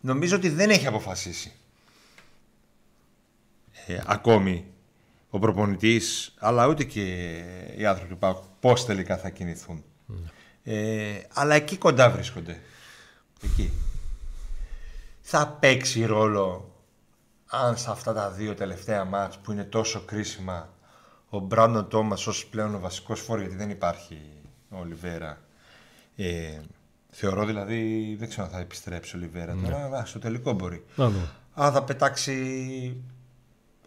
[0.00, 1.52] νομίζω ότι δεν έχει αποφασίσει.
[3.86, 4.69] Ε, ακόμη
[5.30, 7.36] ο προπονητής αλλά ούτε και
[7.76, 9.84] οι άνθρωποι του ΠΑΟΚ πώς τελικά θα κινηθούν.
[10.62, 12.60] Ε, αλλά εκεί κοντά βρίσκονται.
[13.42, 13.72] Εκεί.
[15.20, 16.74] Θα παίξει ρόλο
[17.46, 20.68] αν σε αυτά τα δύο τελευταία μάτς που είναι τόσο κρίσιμα
[21.28, 24.18] ο Μπράντον Τόμας ως πλέον ο βασικός φόρ γιατί δεν υπάρχει
[24.70, 25.40] ο Ολιβέρα.
[26.16, 26.60] Ε,
[27.10, 30.84] θεωρώ δηλαδή, δεν ξέρω αν θα επιστρέψει ο Ολιβέρα τώρα, α, στο τελικό μπορεί.
[30.94, 31.28] Να δούμε.
[31.54, 33.02] Αν θα πετάξει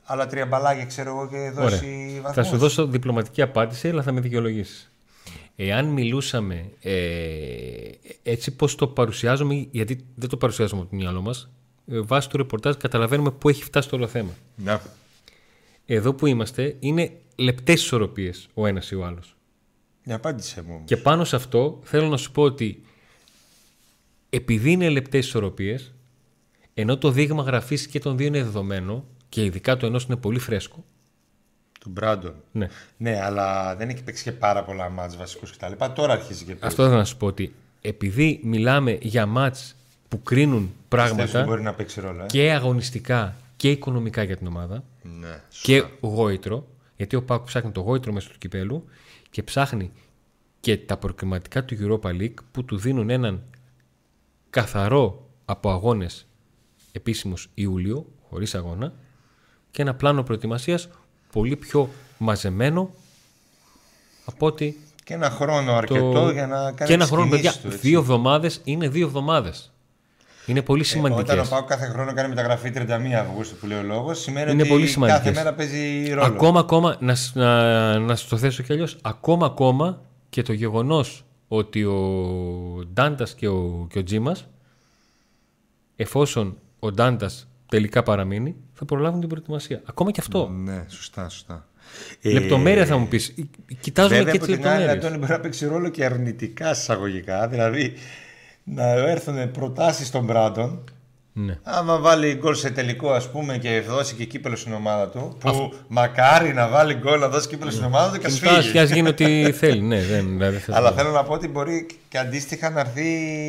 [0.04, 2.22] άλλα τρία μπαλάκια, ξέρω εγώ, και δώσει Ωραία.
[2.22, 2.34] βαθμούς.
[2.34, 4.92] Θα σου δώσω διπλωματική απάντηση, αλλά θα με δικαιολογήσεις.
[5.56, 6.94] Εάν μιλούσαμε ε,
[8.24, 11.50] έτσι πώς το παρουσιάζουμε, γιατί δεν το παρουσιάζουμε από το μυαλό μας,
[11.88, 14.32] ε, βάσει του ρεπορτάζ καταλαβαίνουμε πού έχει φτάσει το όλο θέμα.
[14.56, 14.80] Ναι.
[15.86, 19.36] Εδώ που είμαστε είναι λεπτές ισορροπίες ο ένας ή ο άλλος.
[20.04, 20.74] Μια απάντησέ μου.
[20.74, 20.84] όμως.
[20.86, 22.84] Και πάνω σε αυτό θέλω να σου πω ότι
[24.30, 25.94] επειδή είναι λεπτές ισορροπίες,
[26.74, 30.40] ενώ το δείγμα γραφής και των δύο είναι δεδομένο και ειδικά το ενός είναι πολύ
[30.40, 30.84] φρέσκο.
[31.80, 32.36] Του Μπράντον.
[32.52, 32.68] Ναι.
[32.98, 35.72] Ναι, αλλά δεν έχει παίξει και πάρα πολλά μάτς βασικούς κτλ.
[35.96, 36.66] Τώρα αρχίζει και παίζει.
[36.66, 39.76] Αυτό θα να σου πω ότι επειδή μιλάμε για μάτς
[40.08, 42.24] που κρίνουν Πιστεύεις ότι πράγματα μπορεί να παίξει ρόλο.
[42.24, 44.84] Ε; και αγωνιστικά και οικονομικά για την ομάδα
[45.20, 45.42] Ναι.
[45.62, 48.86] και γόητρο, γιατί ο Πάκου ψάχνει το γόητρο μέσω του κυπέλου
[49.30, 49.92] και ψάχνει
[50.60, 53.44] και τα προκριματικά του Europa League που του δίνουν έναν
[54.50, 56.28] καθαρό από αγώνες
[56.92, 58.94] επίσημος Ιούλιο, χωρίς αγώνα
[59.74, 60.90] και ένα πλάνο προετοιμασίας
[61.32, 62.90] πολύ πιο μαζεμένο
[64.26, 67.40] από ότι Και ένα χρόνο αρκετό για να κάνει και ένα τις χρόνο, παιδιά.
[67.52, 67.80] κινήσεις του, έτσι.
[67.90, 69.72] δύο εβδομάδες είναι δύο εβδομάδες.
[70.46, 71.24] Είναι πολύ σημαντικές.
[71.34, 74.62] Όταν ο Πάο κάθε χρόνο κάνει μεταγραφή 31 Αυγούστου που λέει ο λόγος, σημαίνει Είναι
[74.62, 75.36] ότι πολύ κάθε σημαντικές.
[75.36, 76.26] μέρα παίζει ρόλο.
[76.26, 78.98] Ακόμα, ακόμα, να, σ- να, να σου το θέσω κι αλλιώς.
[79.02, 81.98] Ακόμα, ακόμα και το γεγονός ότι ο
[82.94, 84.48] Ντάντας και ο, και ο Τζίμας,
[85.96, 89.82] εφόσον ο Ντάντας τελικά παραμείνει, θα προλάβουν την προετοιμασία.
[89.86, 90.50] Ακόμα και αυτό.
[90.50, 91.68] Ναι, σωστά, σωστά.
[92.22, 93.34] Λεπτομέρεια θα μου πεις.
[93.80, 95.06] Κοιτάζουμε Βέβαια, και από τις την άλλη, λεπτομέρειες.
[95.06, 97.48] Αντώνη, μπορεί να παίξει ρόλο και αρνητικά εισαγωγικά.
[97.48, 97.94] Δηλαδή,
[98.64, 100.84] να έρθουν προτάσεις στον Μπράντον.
[101.36, 101.58] Ναι.
[101.64, 105.38] Άμα βάλει γκολ σε τελικό, ας πούμε, και δώσει και κύπελο στην ομάδα του.
[105.40, 108.80] Που μακάρι να βάλει γκολ να δώσει κύπελο στην ομάδα του και ας φύγει.
[108.80, 109.82] Α γίνει ό,τι θέλει.
[109.82, 113.04] Ναι, δεν, δηλαδή, θα- Αλλά θέλω να πω ότι μπορεί και αντίστοιχα να έρθει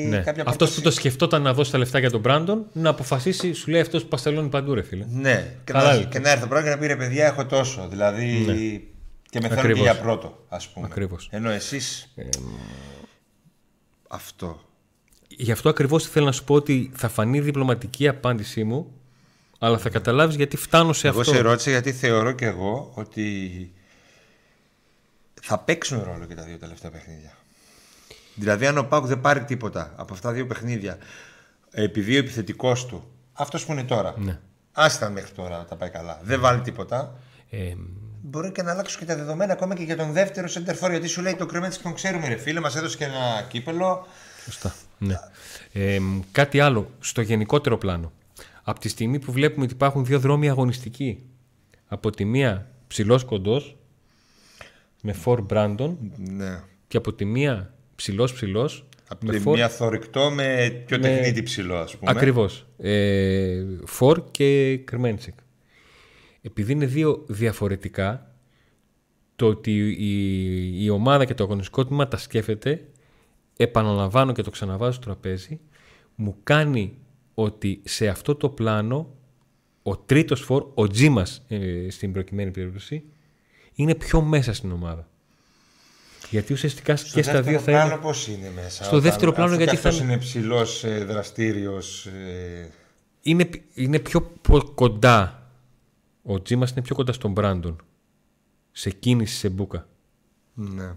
[0.09, 0.16] ναι.
[0.18, 0.75] κάποια Αυτός πρόταση.
[0.75, 4.03] που το σκεφτόταν να δώσει τα λεφτά για τον Μπράντον, να αποφασίσει, σου λέει αυτός
[4.03, 5.05] που παστελώνει παντού, ρε φίλε.
[5.11, 6.05] Ναι, και Καλά να, λέει.
[6.05, 7.87] και να έρθει ο Μπράντον και να πει ρε παιδιά, έχω τόσο.
[7.90, 8.44] Δηλαδή.
[9.31, 9.83] Και με θέλουν και Ακριβώς.
[9.92, 10.87] για πρώτο, ας πούμε.
[10.90, 11.29] Ακριβώς.
[11.31, 12.14] Ενώ εσείς.
[14.09, 14.61] Αυτό.
[15.28, 18.92] Γι' αυτό ακριβώς θέλω να σου πω ότι θα φανεί διπλωματική απάντησή μου,
[19.58, 21.32] αλλά θα καταλάβεις γιατί φτάνω σε Εγώ αυτό.
[21.32, 23.50] σε ρώτησα γιατί θεωρώ και εγώ ότι
[25.42, 27.37] θα παίξουν ρόλο και τα δύο τελευταία παιχνίδια.
[28.34, 30.98] Δηλαδή, αν ο Πάουκ δεν πάρει τίποτα από αυτά τα δύο παιχνίδια,
[31.70, 34.38] επειδή ο επιθετικός του, αυτός που είναι τώρα, Ναι.
[34.72, 37.18] άσταν μέχρι τώρα τα πάει καλά, δεν βάλει τίποτα,
[37.50, 37.72] Ε,
[38.22, 40.90] μπορεί και να αλλάξουν και τα δεδομένα ακόμα και για τον δεύτερο center for.
[40.90, 44.06] Γιατί σου λέει το Κρέμεντ τον ξέρουμε, ρε φίλε, μας έδωσε και ένα κύπελο.
[44.44, 44.74] σωστά.
[44.98, 45.14] Ναι.
[45.72, 45.98] Ε,
[46.33, 48.12] κάτι άλλο στο γενικότερο πλάνο.
[48.62, 51.22] Από τη στιγμή που βλέπουμε ότι υπάρχουν δύο δρόμοι αγωνιστικοί,
[51.87, 53.76] από τη μία ψηλός κοντός
[55.02, 56.61] με φορ Μπράντον Ναι.
[56.88, 61.02] και από τη μία ψηλός ψηλός Από με τη φορ μία θορυκτό με πιο με-
[61.09, 62.11] τεχνίτη ψηλό, ας πούμε.
[62.11, 62.66] Ακριβώς.
[62.78, 65.35] Ε, Φορ και Κρμέντσικ.
[66.42, 68.35] Επειδή είναι δύο διαφορετικά,
[69.37, 72.85] το ότι η, η ομάδα και το αγωνιστικό τμήμα τα σκέφτεται,
[73.57, 75.61] επαναλαμβάνω και το ξαναβάζω στο τραπέζι,
[76.14, 76.99] μου κάνει
[77.35, 79.14] ότι σε αυτό το πλάνο
[79.83, 83.05] ο τρίτος φορ, ο Τζίμας ε, στην προκειμένη περίπτωση,
[83.75, 85.09] είναι πιο μέσα στην ομάδα.
[86.31, 88.03] Γιατί ουσιαστικά Στο και στα δεύτερο δύο θα πλάνο είναι...
[88.03, 88.85] πώς είναι μέσα.
[88.85, 92.07] Στο δεύτερο πλάνο αφού γιατί και αυτός θα- είναι ψηλός, ε, δραστήριος.
[92.07, 92.71] ε,
[93.23, 95.49] είναι, είναι πιο πο- κοντά.
[96.23, 97.77] Ο Τζίμας είναι πιο κοντά στον Μπράντον.
[98.73, 99.88] Σε κίνηση, σε μπούκα.
[100.55, 100.93] Ναι.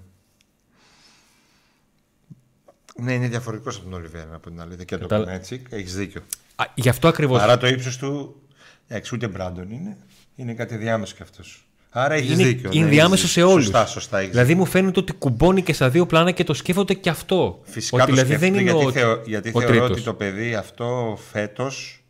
[3.01, 4.83] Ναι, είναι διαφορετικός από τον Ολιβέρα από την αλήθεια.
[4.83, 6.21] Και το Κατάλα- Κονέτσικ, έχεις δίκιο.
[6.55, 7.39] Α, γι' αυτό ακριβώς.
[7.39, 8.41] Παρά το ύψος του,
[8.87, 9.97] εντάξει, ούτε Μπράντον είναι.
[10.35, 11.67] Είναι κάτι διάμεσο κι αυτός.
[11.89, 12.69] Άρα έχεις είναι, δίκιο.
[12.73, 13.53] είναι ναι, διάμεσο έχεις σε δίκιο.
[13.53, 13.65] όλους.
[13.65, 14.17] Σωστά, σωστά.
[14.17, 14.63] έχεις δηλαδή δίκιο.
[14.63, 17.59] μου φαίνεται ότι κουμπώνει και στα δύο πλάνα και το σκέφτονται και αυτό.
[17.63, 19.89] Φυσικά ότι το δηλαδή δεν σκέφτεται, είναι γιατί, ο, θεω- γιατί ο θεωρώ τρίτος.
[19.91, 22.03] ότι το παιδί αυτό φέτος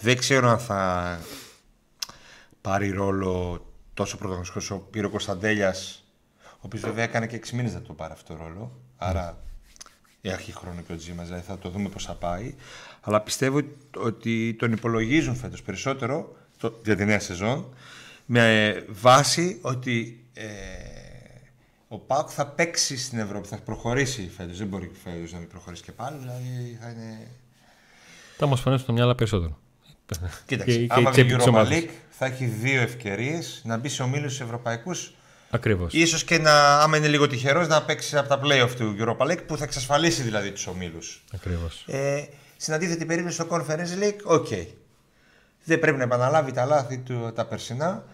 [0.00, 1.18] δεν ξέρω αν θα
[2.60, 6.04] πάρει ρόλο τόσο πρωταγωνιστικός όσο πήρε ο Κωνσταντέλιας
[6.54, 9.38] ο οποίος βέβαια έκανε και 6 μήνες να το πάρει αυτό το ρόλο άρα
[10.32, 12.54] έχει χρόνο και ο Τζίμας δηλαδή θα το δούμε πώς θα πάει
[13.00, 13.60] αλλά πιστεύω
[13.96, 17.74] ότι τον υπολογίζουν φέτος περισσότερο το, για τη νέα σεζόν
[18.26, 20.44] με βάση ότι ε,
[21.88, 24.58] ο Πάουκ θα παίξει στην Ευρώπη, θα προχωρήσει φέτος.
[24.58, 27.30] Δεν μπορεί φέτος να μην προχωρήσει και πάλι, δηλαδή θα είναι...
[28.36, 29.58] Θα μας φανεί στο μυαλό περισσότερο.
[30.46, 31.78] Κοίταξε, Και- και άμα η βγει τσέπη της Europa ομάδας.
[31.78, 35.14] League θα έχει δύο ευκαιρίες να μπει σε ομίλους ευρωπαϊκούς
[35.54, 35.92] Ακριβώς.
[35.92, 39.46] Ίσως και να, άμα είναι λίγο τυχερός, να παίξει από τα play-off του Europa League
[39.46, 41.24] που θα εξασφαλίσει δηλαδή τους ομίλους.
[41.34, 41.84] Ακριβώς.
[41.86, 42.24] Ε,
[42.56, 44.48] στην αντίθετη περίπτωση στο Conference League, οκ.
[45.64, 48.04] Δεν πρέπει να επαναλάβει τα λάθη του τα περσινά.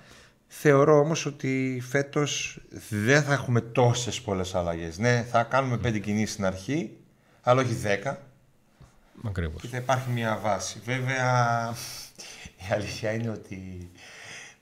[0.46, 4.98] Θεωρώ όμως ότι φέτος δεν θα έχουμε τόσες πολλές αλλαγές.
[4.98, 6.96] Ναι, θα κάνουμε πέντε κινήσεις στην αρχή,
[7.42, 8.22] αλλά όχι δέκα.
[9.26, 9.60] Ακριβώς.
[9.60, 10.80] Και θα υπάρχει μια βάση.
[10.84, 11.74] Βέβαια,
[12.56, 13.90] η αλήθεια είναι ότι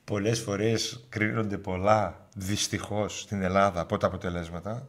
[0.05, 4.89] πολλές φορές κρίνονται πολλά δυστυχώς στην Ελλάδα από τα αποτελέσματα.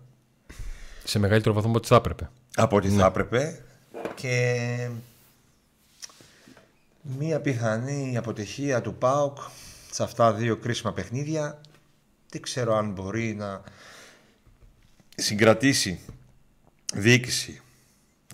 [1.03, 2.29] Σε μεγαλύτερο βαθμό από ό,τι θα έπρεπε.
[2.55, 3.63] από ό,τι θα έπρεπε.
[4.15, 4.89] Και
[7.01, 9.37] μία πιθανή αποτυχία του ΠΑΟΚ
[9.91, 11.61] σε αυτά δύο κρίσιμα παιχνίδια.
[12.29, 13.61] Δεν ξέρω αν μπορεί να
[15.15, 15.99] συγκρατήσει
[16.93, 17.61] διοίκηση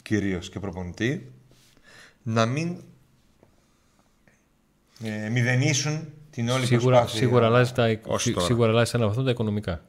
[0.02, 1.32] κυρίως και προπονητή
[2.24, 2.84] να μην
[5.04, 7.20] ε, μηδενίσουν την όλη Σίγουρα, προσπάθεια.
[7.20, 8.46] σίγουρα, αλλάζει τα, ως σί- τώρα.
[8.46, 9.86] σίγουρα αλλάζει σε ένα βαθμό τα οικονομικά.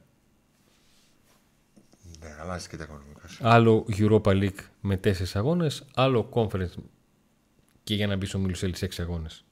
[2.21, 3.21] Ναι, αλλάζει και τα οικονομικά.
[3.41, 6.75] Άλλο Europa League με τέσσερις αγώνες, άλλο Conference
[7.85, 9.45] και για να μπει στο Μίλους σε έξι αγώνες.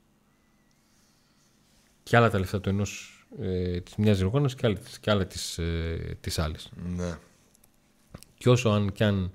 [2.02, 5.26] Και άλλα τα λεφτά του ενός ε, της μιας διοργάνωσης και, άλλα της- και άλλα
[5.26, 6.68] της ε, της άλλης.
[6.96, 7.18] Ναι.
[8.38, 9.30] Και όσο αν και αν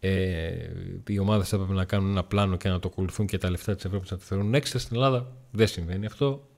[0.00, 0.70] ε,
[1.06, 3.74] οι ομάδες θα έπρεπε να κάνουν ένα πλάνο και να το ακολουθούν και τα λεφτά
[3.74, 6.48] της Ευρώπης να τα θεωρούν έξτρα στην Ελλάδα, δεν συμβαίνει αυτό.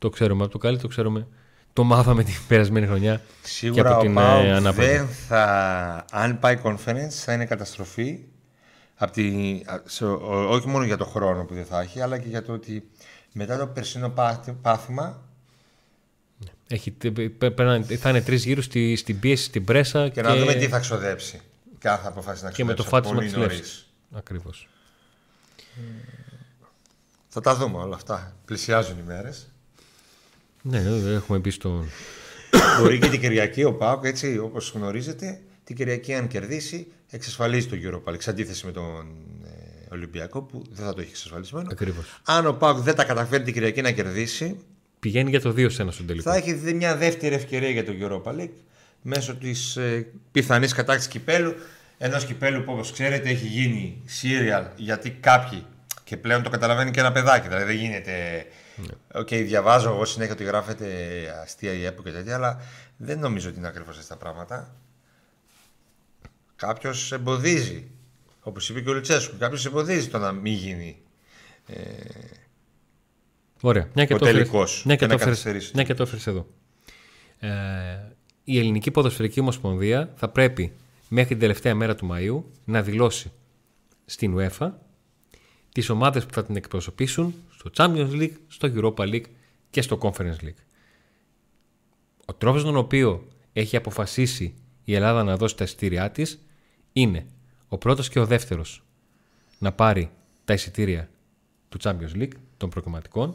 [0.00, 1.26] Το ξέρουμε από το καλύτερο, το ξέρουμε.
[1.72, 4.86] Το μάθαμε την περασμένη χρονιά Σίγουρα και από ο την ΠΑΟΚ ε, ανάποδη.
[4.86, 8.18] δεν θα, αν πάει conference θα είναι καταστροφή
[8.96, 12.18] από τη, α- σε- ο- όχι μόνο για το χρόνο που δεν θα έχει αλλά
[12.18, 12.88] και για το ότι
[13.32, 15.20] μετά το περσινό πάθη- πάθημα
[16.68, 20.36] Έχει, πε- πε- πέραν- θα είναι τρεις γύρους στη, στην πίεση, στην πρέσα και, να
[20.36, 21.40] δούμε τι θα ξοδέψει
[21.78, 23.56] και αν θα αποφασίσει να και με το ξοδέψει φάτισμα πολύ της νωρίς.
[23.58, 23.86] λεύσης.
[24.14, 24.68] Ακριβώς.
[27.28, 28.36] Θα τα δούμε όλα αυτά.
[28.44, 29.50] Πλησιάζουν οι μέρες.
[30.62, 31.84] Ναι, ε, έχουμε μπει στο...
[32.80, 37.76] Μπορεί και την Κυριακή ο ΠΑΟΚ, έτσι όπως γνωρίζετε, την Κυριακή αν κερδίσει εξασφαλίζει το
[37.82, 38.22] Europa League.
[38.22, 39.06] Σε αντίθεση με τον
[39.44, 41.68] ε, Ολυμπιακό που δεν θα το έχει εξασφαλισμένο.
[41.70, 42.20] Ακριβώς.
[42.24, 44.56] Αν ο ΠΑΟΚ δεν τα καταφέρει την Κυριακή να κερδίσει,
[45.00, 46.30] Πηγαίνει για το 2 σε ένα στον τελικό.
[46.30, 48.54] θα έχει δει μια δεύτερη ευκαιρία για το Europa League
[49.02, 51.54] μέσω της ε, πιθανής κατάκτησης κυπέλου.
[51.98, 55.64] Ενός κυπέλου που όπως ξέρετε έχει γίνει serial γιατί κάποιοι
[56.04, 57.48] και πλέον το καταλαβαίνει και ένα παιδάκι.
[57.48, 58.46] Δηλαδή δεν γίνεται.
[59.14, 60.86] Οκ, διαβάζω εγώ συνέχεια ότι γράφεται
[61.42, 62.60] αστεία η ΕΠΟ και τέτοια, αλλά
[62.96, 64.74] δεν νομίζω ότι είναι ακριβώς έτσι τα πράγματα.
[66.56, 67.90] Κάποιος εμποδίζει.
[68.42, 71.02] Όπως είπε και ο Λουτσέσκου, κάποιος εμποδίζει το να μην γίνει.
[73.60, 73.88] Ωραία.
[73.94, 75.72] Μια και Ο το έφερες- τελικός Μια και και, να το έφερες- καθυστερήσει.
[75.74, 76.46] μια και το έφερες εδώ.
[77.38, 77.48] Ε,
[78.44, 80.72] η Ελληνική Ποδοσφαιρική Ομοσπονδία θα πρέπει
[81.08, 83.32] μέχρι την τελευταία μέρα του Μαΐου να δηλώσει
[84.04, 84.70] στην UEFA
[85.72, 89.24] τις ομάδες που θα την εκπροσωπήσουν στο Champions League, στο Europa League
[89.70, 90.62] και στο Conference League.
[92.26, 94.54] Ο τρόπος τον οποίο έχει αποφασίσει
[94.84, 96.44] η Ελλάδα να δώσει τα εισιτήριά της
[96.92, 97.26] είναι
[97.68, 98.82] ο πρώτος και ο δεύτερος
[99.58, 100.10] να πάρει
[100.44, 101.10] τα εισιτήρια
[101.68, 103.34] του Champions League των προκριματικών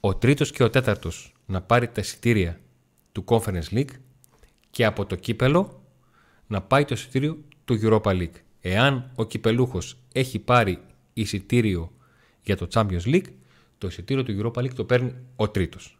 [0.00, 2.60] ο τρίτος και ο τέταρτος να πάρει τα εισιτήρια
[3.12, 3.90] του Conference League
[4.70, 5.82] και από το κύπελο
[6.46, 8.40] να πάει το εισιτήριο του Europa League.
[8.60, 11.92] Εάν ο κυπελούχος έχει πάρει εισιτήριο
[12.42, 13.30] για το Champions League,
[13.78, 15.98] το εισιτήριο του Europa League το παίρνει ο τρίτος.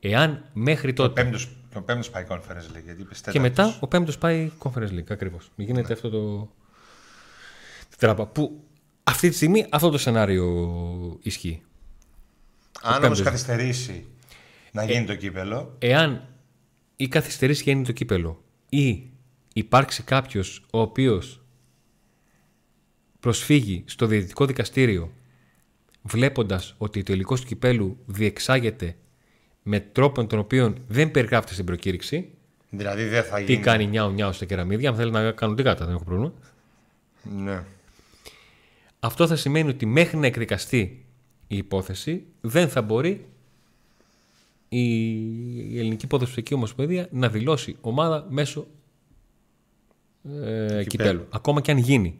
[0.00, 3.66] Εάν μέχρι Το τότε πέμπτος, το πέμπτος πάει conference league, γιατί είπες και τέταρτος.
[3.66, 5.50] μετά ο πέμπτος πάει Conference League ακριβώς.
[5.56, 6.52] Μην γίνεται αυτό το
[7.98, 8.26] τράπα.
[8.26, 8.64] Που
[9.04, 11.62] αυτή τη στιγμή αυτό το σενάριο ισχύει.
[12.82, 13.22] Αν όμως πέμπτος.
[13.22, 14.06] καθυστερήσει
[14.72, 16.28] να γίνει το κύπελο, εάν
[16.96, 19.10] ή καθυστερήσει και γίνει το κύπελο ή
[19.52, 21.43] υπάρξει κάποιος ο οποίος
[23.24, 25.10] προσφύγει στο διαιτητικό δικαστήριο
[26.02, 28.96] βλέποντας ότι ο τελικός του κυπέλου διεξάγεται
[29.62, 32.30] με τρόπο τον οποίο δεν περιγράφεται στην προκήρυξη
[32.70, 33.62] δηλαδή δεν θα τι γίνει.
[33.62, 36.32] κάνει νιάου νιάου στα κεραμίδια αν θέλει να κάνουν την κάτα δεν έχω πρόβλημα
[37.36, 37.62] Ναι.
[39.00, 41.04] αυτό θα σημαίνει ότι μέχρι να εκδικαστεί
[41.48, 43.26] η υπόθεση δεν θα μπορεί
[44.68, 44.84] η
[45.72, 48.66] η Ελληνική Ποδοσφαιρική Ομοσπονδία να δηλώσει ομάδα μέσω
[50.42, 51.26] ε, κυπέλου.
[51.30, 52.18] Ακόμα και αν γίνει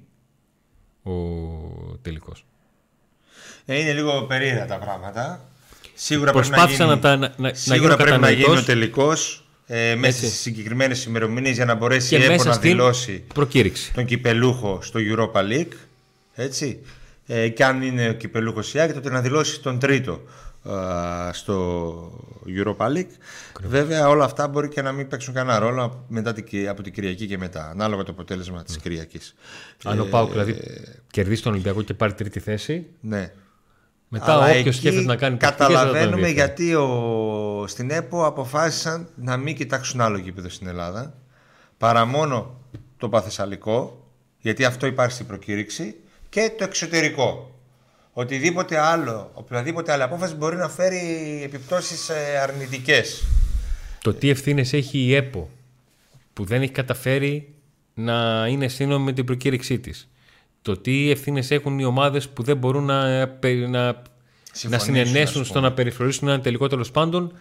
[1.05, 1.13] ο
[2.03, 2.45] τελικός.
[3.67, 5.41] Ε, είναι λίγο περίεργα τα πράγματα.
[5.95, 8.43] Σίγουρα Προσπάθησα πρέπει να, γίνει, να, τα, να, να, σίγουρα να γίνω πρέπει να γίνει
[8.43, 10.27] ο κατανοητός τελικός ε, μέσα Έτσι.
[10.27, 13.93] στις συγκεκριμένες ημερομηνίες για να μπορέσει και η ΕΠΟ μέσα να στην δηλώσει προκήρυξη.
[13.93, 15.73] τον κυπελούχο στο Europa League.
[16.35, 16.81] Έτσι.
[17.27, 20.19] Ε, και αν είναι ο κυπελούχος η ΑΕΚ, τότε να δηλώσει τον τρίτο α,
[21.33, 22.11] στο
[22.47, 23.11] Europa League.
[23.63, 26.93] Βέβαια, όλα αυτά μπορεί και να μην παίξουν κανένα ρόλο μετά την, Κυ- από την
[26.93, 29.35] Κυριακή και μετά, ανάλογα το αποτέλεσμα της Κυριακής.
[29.85, 30.57] Αν ο Πάουκ δηλαδή
[31.11, 33.33] κερδίσει τον Ολυμπιακό και πάρει τρίτη θέση, Ναι.
[34.09, 36.63] μετά Αλλά όποιος εκεί σκέφτεται να κάνει τακτικές, δεν θα τον Καταλαβαίνουμε ενδιαφέρει.
[36.63, 37.65] γιατί ο...
[37.67, 41.15] στην ΕΠΟ αποφάσισαν να μην κοιτάξουν άλλο γήπεδο στην Ελλάδα
[41.79, 42.61] παρά μόνο
[42.97, 44.07] το παθεσσαλικό,
[44.39, 45.95] γιατί αυτό υπάρχει στην προκήρυξη,
[46.29, 47.54] και το εξωτερικό.
[48.17, 50.99] Οτιδήποτε άλλο, οποιαδήποτε άλλη απόφαση μπορεί να φέρει
[51.45, 53.23] επιπτώσεις ε, αρνητικές.
[54.03, 55.51] Το τι ευθύνες έχει η ΕΠΟ
[56.33, 57.55] που δεν έχει καταφέρει
[57.95, 60.09] να είναι σύνομη με την προκήρυξή της;
[60.63, 64.03] Το τι ευθύνες έχουν οι ομάδες που δεν μπορούν να, περι- να, να
[64.53, 65.69] Συμφωνήσουν, συνενέσουν ας στο πούμε.
[65.69, 67.33] να περιφρονήσουν ένα τελικό τέλο πάντων;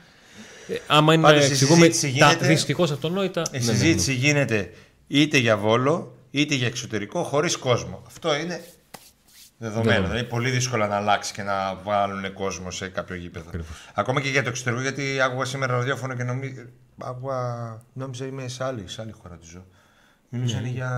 [0.67, 3.41] Ε, άμα είναι Πάντως να η εξηγούμε συζήτηση τα γίνεται- δυστυχώς αυτονόητα.
[3.51, 3.77] Η ναι, ναι, ναι.
[3.77, 4.71] συζήτηση γίνεται
[5.07, 8.01] είτε για Βόλο, είτε για εξωτερικό, χωρίς κόσμο.
[8.07, 8.63] Αυτό είναι
[9.63, 9.89] δεδομένο.
[9.89, 10.07] Δεδομένο.
[10.07, 13.49] Δηλαδή, πολύ δύσκολο να αλλάξει και να βάλουν κόσμο σε κάποιο γήπεδο.
[13.93, 16.55] Ακόμα και για το εξωτερικό, γιατί άκουγα σήμερα ραδιόφωνο και νομί...
[17.03, 17.37] άκουγα...
[17.93, 19.65] νόμιζα είμαι σε άλλη, σε άλλη χώρα τη ζω.
[20.29, 20.91] Μιλούσαν για.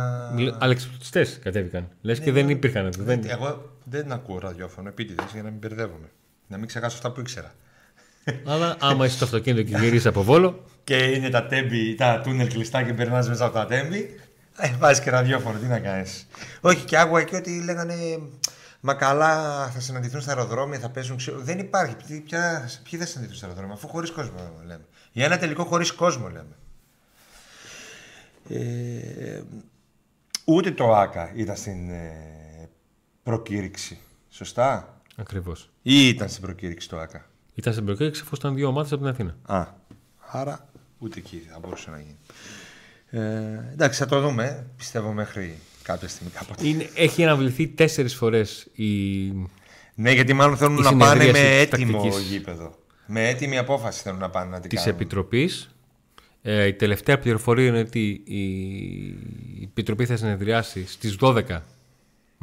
[0.59, 1.89] Αλεξιπτωτιστέ κατέβηκαν.
[2.01, 2.91] Λες και δεν υπήρχαν.
[2.97, 3.21] Δεν...
[3.27, 6.07] Εγώ δεν ακούω ραδιόφωνο επίτηδες για να μην μπερδεύομαι.
[6.47, 7.51] Να μην ξεχάσω αυτά που ήξερα.
[8.45, 10.63] Αλλά άμα είσαι στο αυτοκίνητο και γυρίσει από βόλο.
[10.83, 14.19] και είναι τα τέμπη, τα τούνελ κλειστά και περνάς μέσα από τα τέμπη.
[14.57, 16.27] Ε, βάζεις και ραδιόφωνο, τι να κάνεις.
[16.61, 17.93] Όχι, και άκουγα και ότι λέγανε.
[18.87, 21.39] Μα καλά, θα συναντηθούν στα αεροδρόμια, θα παίζουν ξύλο.
[21.39, 22.21] Δεν υπάρχει.
[22.21, 24.85] Ποια, ποιοι θα συναντηθούν στα αεροδρόμια, αφού χωρίς κόσμο λέμε.
[25.11, 26.55] Για ένα τελικό χωρίς κόσμο λέμε.
[28.49, 29.41] Ε,
[30.45, 32.69] ούτε το ΆΚΑ ήταν στην ε,
[33.23, 33.99] προκήρυξη.
[34.29, 35.69] Σωστά; Ακριβώς.
[35.81, 39.11] Ή ήταν στην προκήρυξη το ΆΚΑ; Ήταν στην προκήρυξη αφού ήταν δύο ομάδες από την
[39.11, 39.35] Αθήνα.
[39.45, 39.67] Α.
[40.31, 42.17] Άρα ούτε εκεί θα μπορούσε να γίνει.
[43.09, 44.67] Ε, εντάξει, θα το δούμε.
[44.77, 46.67] Πιστεύω μέχρι κάποια στιγμή κάποτε.
[46.67, 49.25] Είναι, έχει αναβληθεί τέσσερις φορές η.
[49.95, 52.29] Ναι, γιατί μάλλον θέλουν να πάνε με έτοιμο τακτικής...
[52.29, 52.75] γήπεδο.
[53.05, 55.75] Με έτοιμη απόφαση θέλουν να πάνε να την Της Επιτροπής.
[56.41, 61.43] Ε, η τελευταία πληροφορία είναι ότι η Επιτροπή θα συνεδριάσει στις 12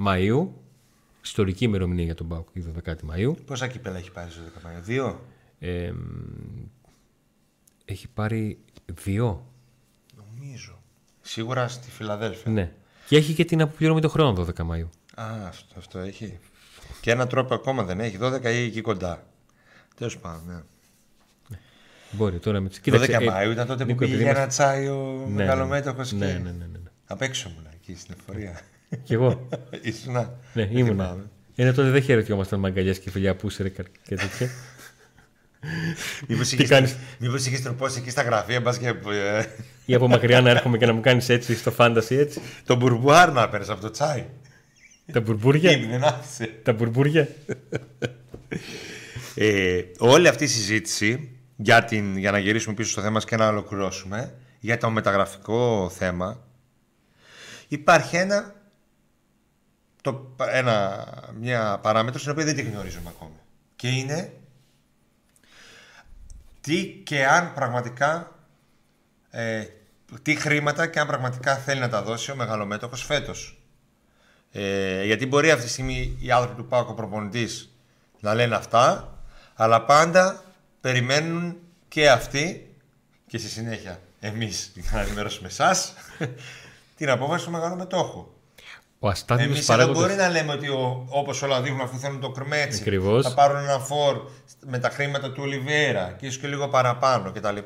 [0.06, 0.48] Μαΐου.
[1.22, 3.34] Ιστορική ημερομηνία για τον ΠΑΟΚ, η 12η Μαΐου.
[3.46, 5.20] Πόσα κύπελα έχει πάρει στις 12 Μαΐου, δύο;
[5.58, 5.92] Ε,
[7.84, 8.58] έχει πάρει
[9.04, 9.46] δύο.
[10.16, 10.82] Νομίζω.
[11.20, 12.52] Σίγουρα στη Φιλαδέλφια.
[12.52, 12.72] Ναι.
[13.12, 14.88] Και έχει και την αποπληρωμή των χρόνων 12 Μαΐου.
[15.14, 16.38] Α, αυτό, αυτό έχει.
[17.00, 18.18] Και ένα τρόπο ακόμα δεν έχει.
[18.20, 19.26] 12 ή εκεί κοντά.
[19.96, 21.56] Τέλος πάντων, ναι.
[22.10, 25.34] Μπορεί τώρα με 12 ε, Μαΐου ήταν τότε που πήγε για ένα τσάι ο ναι,
[25.34, 26.32] μεγαλομέτωχος ναι, και...
[26.32, 26.90] Ναι, ναι, ναι, ναι.
[27.06, 28.60] Απ' έξω ήμουν εκεί στην εφορία.
[29.04, 29.48] Κι εγώ.
[29.82, 30.38] Ήσουνα.
[30.54, 31.30] Ναι, ήμουν.
[31.54, 33.84] Είναι τότε δεν χαιρετιόμασταν με αγκαλιές και φιλιά πούσερε και
[34.16, 34.48] τέτοια.
[37.18, 38.88] Μήπως είχες τροπώσει εκεί στα γραφεία μπας και...
[38.88, 39.44] Ε,
[39.84, 42.40] Ή από μακριά να έρχομαι και να μου κάνεις έτσι στο φάνταση έτσι.
[42.64, 44.26] Το μπουρμπουάρ να παίρνεις από το τσάι.
[45.12, 45.78] Τα μπουρμπούρια.
[46.62, 47.28] Τα μπουρμπούρια.
[49.34, 53.48] ε, όλη αυτή η συζήτηση για, την, για να γυρίσουμε πίσω στο θέμα και να
[53.48, 56.46] ολοκληρώσουμε για το μεταγραφικό θέμα
[57.68, 58.54] υπάρχει ένα,
[60.02, 61.06] το, ένα
[61.40, 63.36] μια παράμετρο στην οποία δεν τη γνωρίζουμε ακόμη
[63.76, 64.32] και είναι
[66.62, 68.32] τι και αν πραγματικά
[69.30, 69.64] ε,
[70.22, 73.62] τι χρήματα και αν πραγματικά θέλει να τα δώσει ο μεγαλομέτωχος φέτος.
[74.52, 77.76] Ε, γιατί μπορεί αυτή τη στιγμή οι άνθρωποι του ΠΑΟΚ ο προπονητής
[78.20, 79.14] να λένε αυτά,
[79.54, 80.44] αλλά πάντα
[80.80, 81.56] περιμένουν
[81.88, 82.74] και αυτοί
[83.26, 85.94] και στη συνέχεια εμείς για να ενημερώσουμε εσάς
[86.96, 88.26] την απόφαση του μεγάλου μετόχου.
[89.04, 89.76] Ο Εμείς παράγοντας...
[89.76, 93.56] δεν μπορεί να λέμε ότι ο, όπως όλα δείχνουν αφού θέλουν το κρμέτσι θα πάρουν
[93.56, 94.20] ένα φόρ
[94.66, 97.56] με τα χρήματα του Ολιβέρα και ίσως και λίγο παραπάνω κτλ.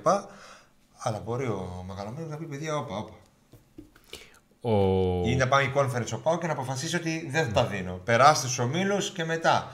[0.98, 3.12] Αλλά μπορεί ο μεγαλωμένος να πει παιδιά όπα όπα.
[4.60, 4.72] Ο...
[5.28, 8.00] Ή να πάει η conference ο Πάο και να αποφασίσει ότι δεν θα τα δίνω.
[8.04, 9.70] Περάστε στους ομίλους και μετά.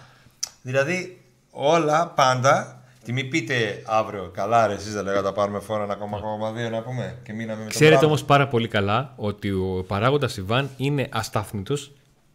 [0.63, 5.85] Δηλαδή όλα πάντα τι μη πείτε αύριο, καλά ρε εσείς δεν λέγατε τα πάρουμε φόρα
[5.85, 10.37] ένα δύο να πούμε και μείναμε με Ξέρετε όμως πάρα πολύ καλά ότι ο παράγοντας
[10.37, 11.93] Ιβάν είναι αστάθμητος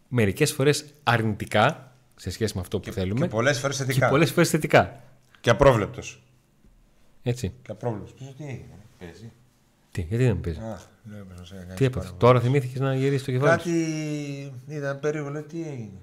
[0.08, 3.20] μερικές φορές αρνητικά σε σχέση με αυτό που θέλουμε.
[3.20, 4.04] Και πολλές φορές θετικά.
[4.04, 5.00] Και πολλές φορές θετικά.
[5.40, 6.22] Και απρόβλεπτος.
[7.22, 7.52] Έτσι.
[7.62, 8.14] Και απρόβλεπτος.
[8.36, 8.64] τι
[8.98, 9.32] παίζει.
[9.90, 10.80] Τι, γιατί δεν παίζει; Α,
[11.74, 13.56] τι έπαθε; Τώρα θυμήθηκες να γυρίσει το κεφάλι.
[13.56, 16.00] Κάτι ήταν περίεργο, τι έγινε.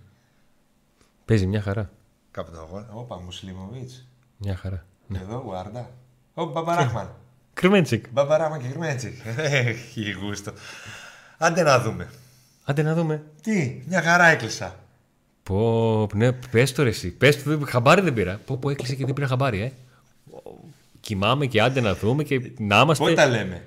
[1.25, 1.91] Παίζει μια χαρά.
[2.32, 2.89] Κάπου το αγώνα.
[2.93, 4.08] Όπα, Μουσλιμοβίτς.
[4.45, 4.86] Μια χαρά.
[5.08, 5.19] Ναι.
[5.19, 5.89] Εδώ, Γουάρντα.
[6.34, 7.15] Ο Μπαμπαράχμαν.
[7.53, 8.05] Κρυμέντσικ.
[8.12, 9.13] Μπαμπαράχμαν και Κρυμέντσικ.
[9.38, 10.51] Έχει γούστο.
[11.38, 12.10] Άντε να δούμε.
[12.63, 13.23] Άντε να δούμε.
[13.41, 14.75] Τι, μια χαρά έκλεισα.
[15.43, 17.12] Πω, ναι, πες το ρε εσύ.
[17.12, 18.39] Πες το, χαμπάρι δεν πήρα.
[18.45, 19.71] Πω, πω έκλεισε και δεν πήρα χαμπάρι, ε.
[20.99, 23.03] Κοιμάμαι και άντε να δούμε και να είμαστε...
[23.03, 23.65] Πότε τα λέμε.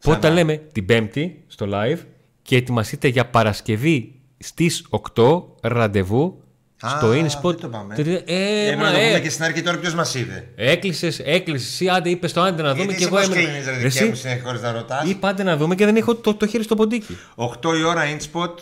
[0.00, 1.98] Πότε τα λέμε την Πέμπτη στο live
[2.42, 6.43] και ετοιμαστείτε για Παρασκευή στις 8 ραντεβού
[6.76, 7.50] στο InSpot.
[7.50, 7.94] Δεν το πάμε.
[8.26, 10.48] Ε, ε, μα, το πούμε και στην αρχή τώρα ποιος μας είδε.
[10.56, 11.72] Έκλεισες, έκλεισες.
[11.72, 13.42] Εσύ άντε είπες το άντε να δούμε και εγώ έμενα.
[13.82, 15.08] Εσύ χωρίς να ρωτάς.
[15.08, 17.18] Είπα άντε να δούμε και δεν έχω το, το χέρι στο ποντίκι.
[17.36, 18.54] 8 η ώρα InSpot.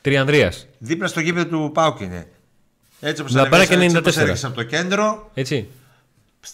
[0.00, 0.66] Τριανδρίας.
[0.78, 2.26] Δίπλα στο γήπεδο του Πάουκ είναι.
[3.00, 4.36] Έτσι όπως θα και 94.
[4.42, 5.30] από το κέντρο.
[5.34, 5.68] Έτσι.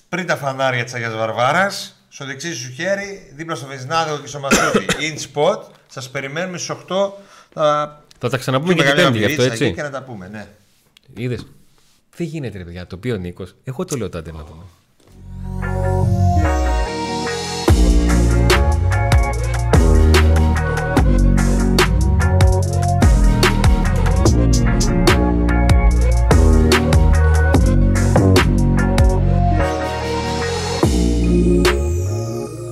[0.09, 1.97] Πριν τα φανάρια της Αγίας Βαρβάρας.
[2.09, 4.87] Στο δεξί σου χέρι, δίπλα στο Βεζινάδο και στο Μασούτι.
[5.09, 5.59] InSpot.
[5.87, 7.11] Σας περιμένουμε στις 8.
[7.53, 9.73] Θα, θα τα ξαναπούμε και την Πέμπτη γι' αυτό έτσι.
[9.73, 10.47] Και να τα πούμε, ναι.
[11.17, 11.47] Είδες;
[12.17, 12.87] Δεν γίνεται, ρε παιδιά.
[12.87, 14.63] Το οποίο ο Νίκος, εγώ το λέω τότε να δούμε.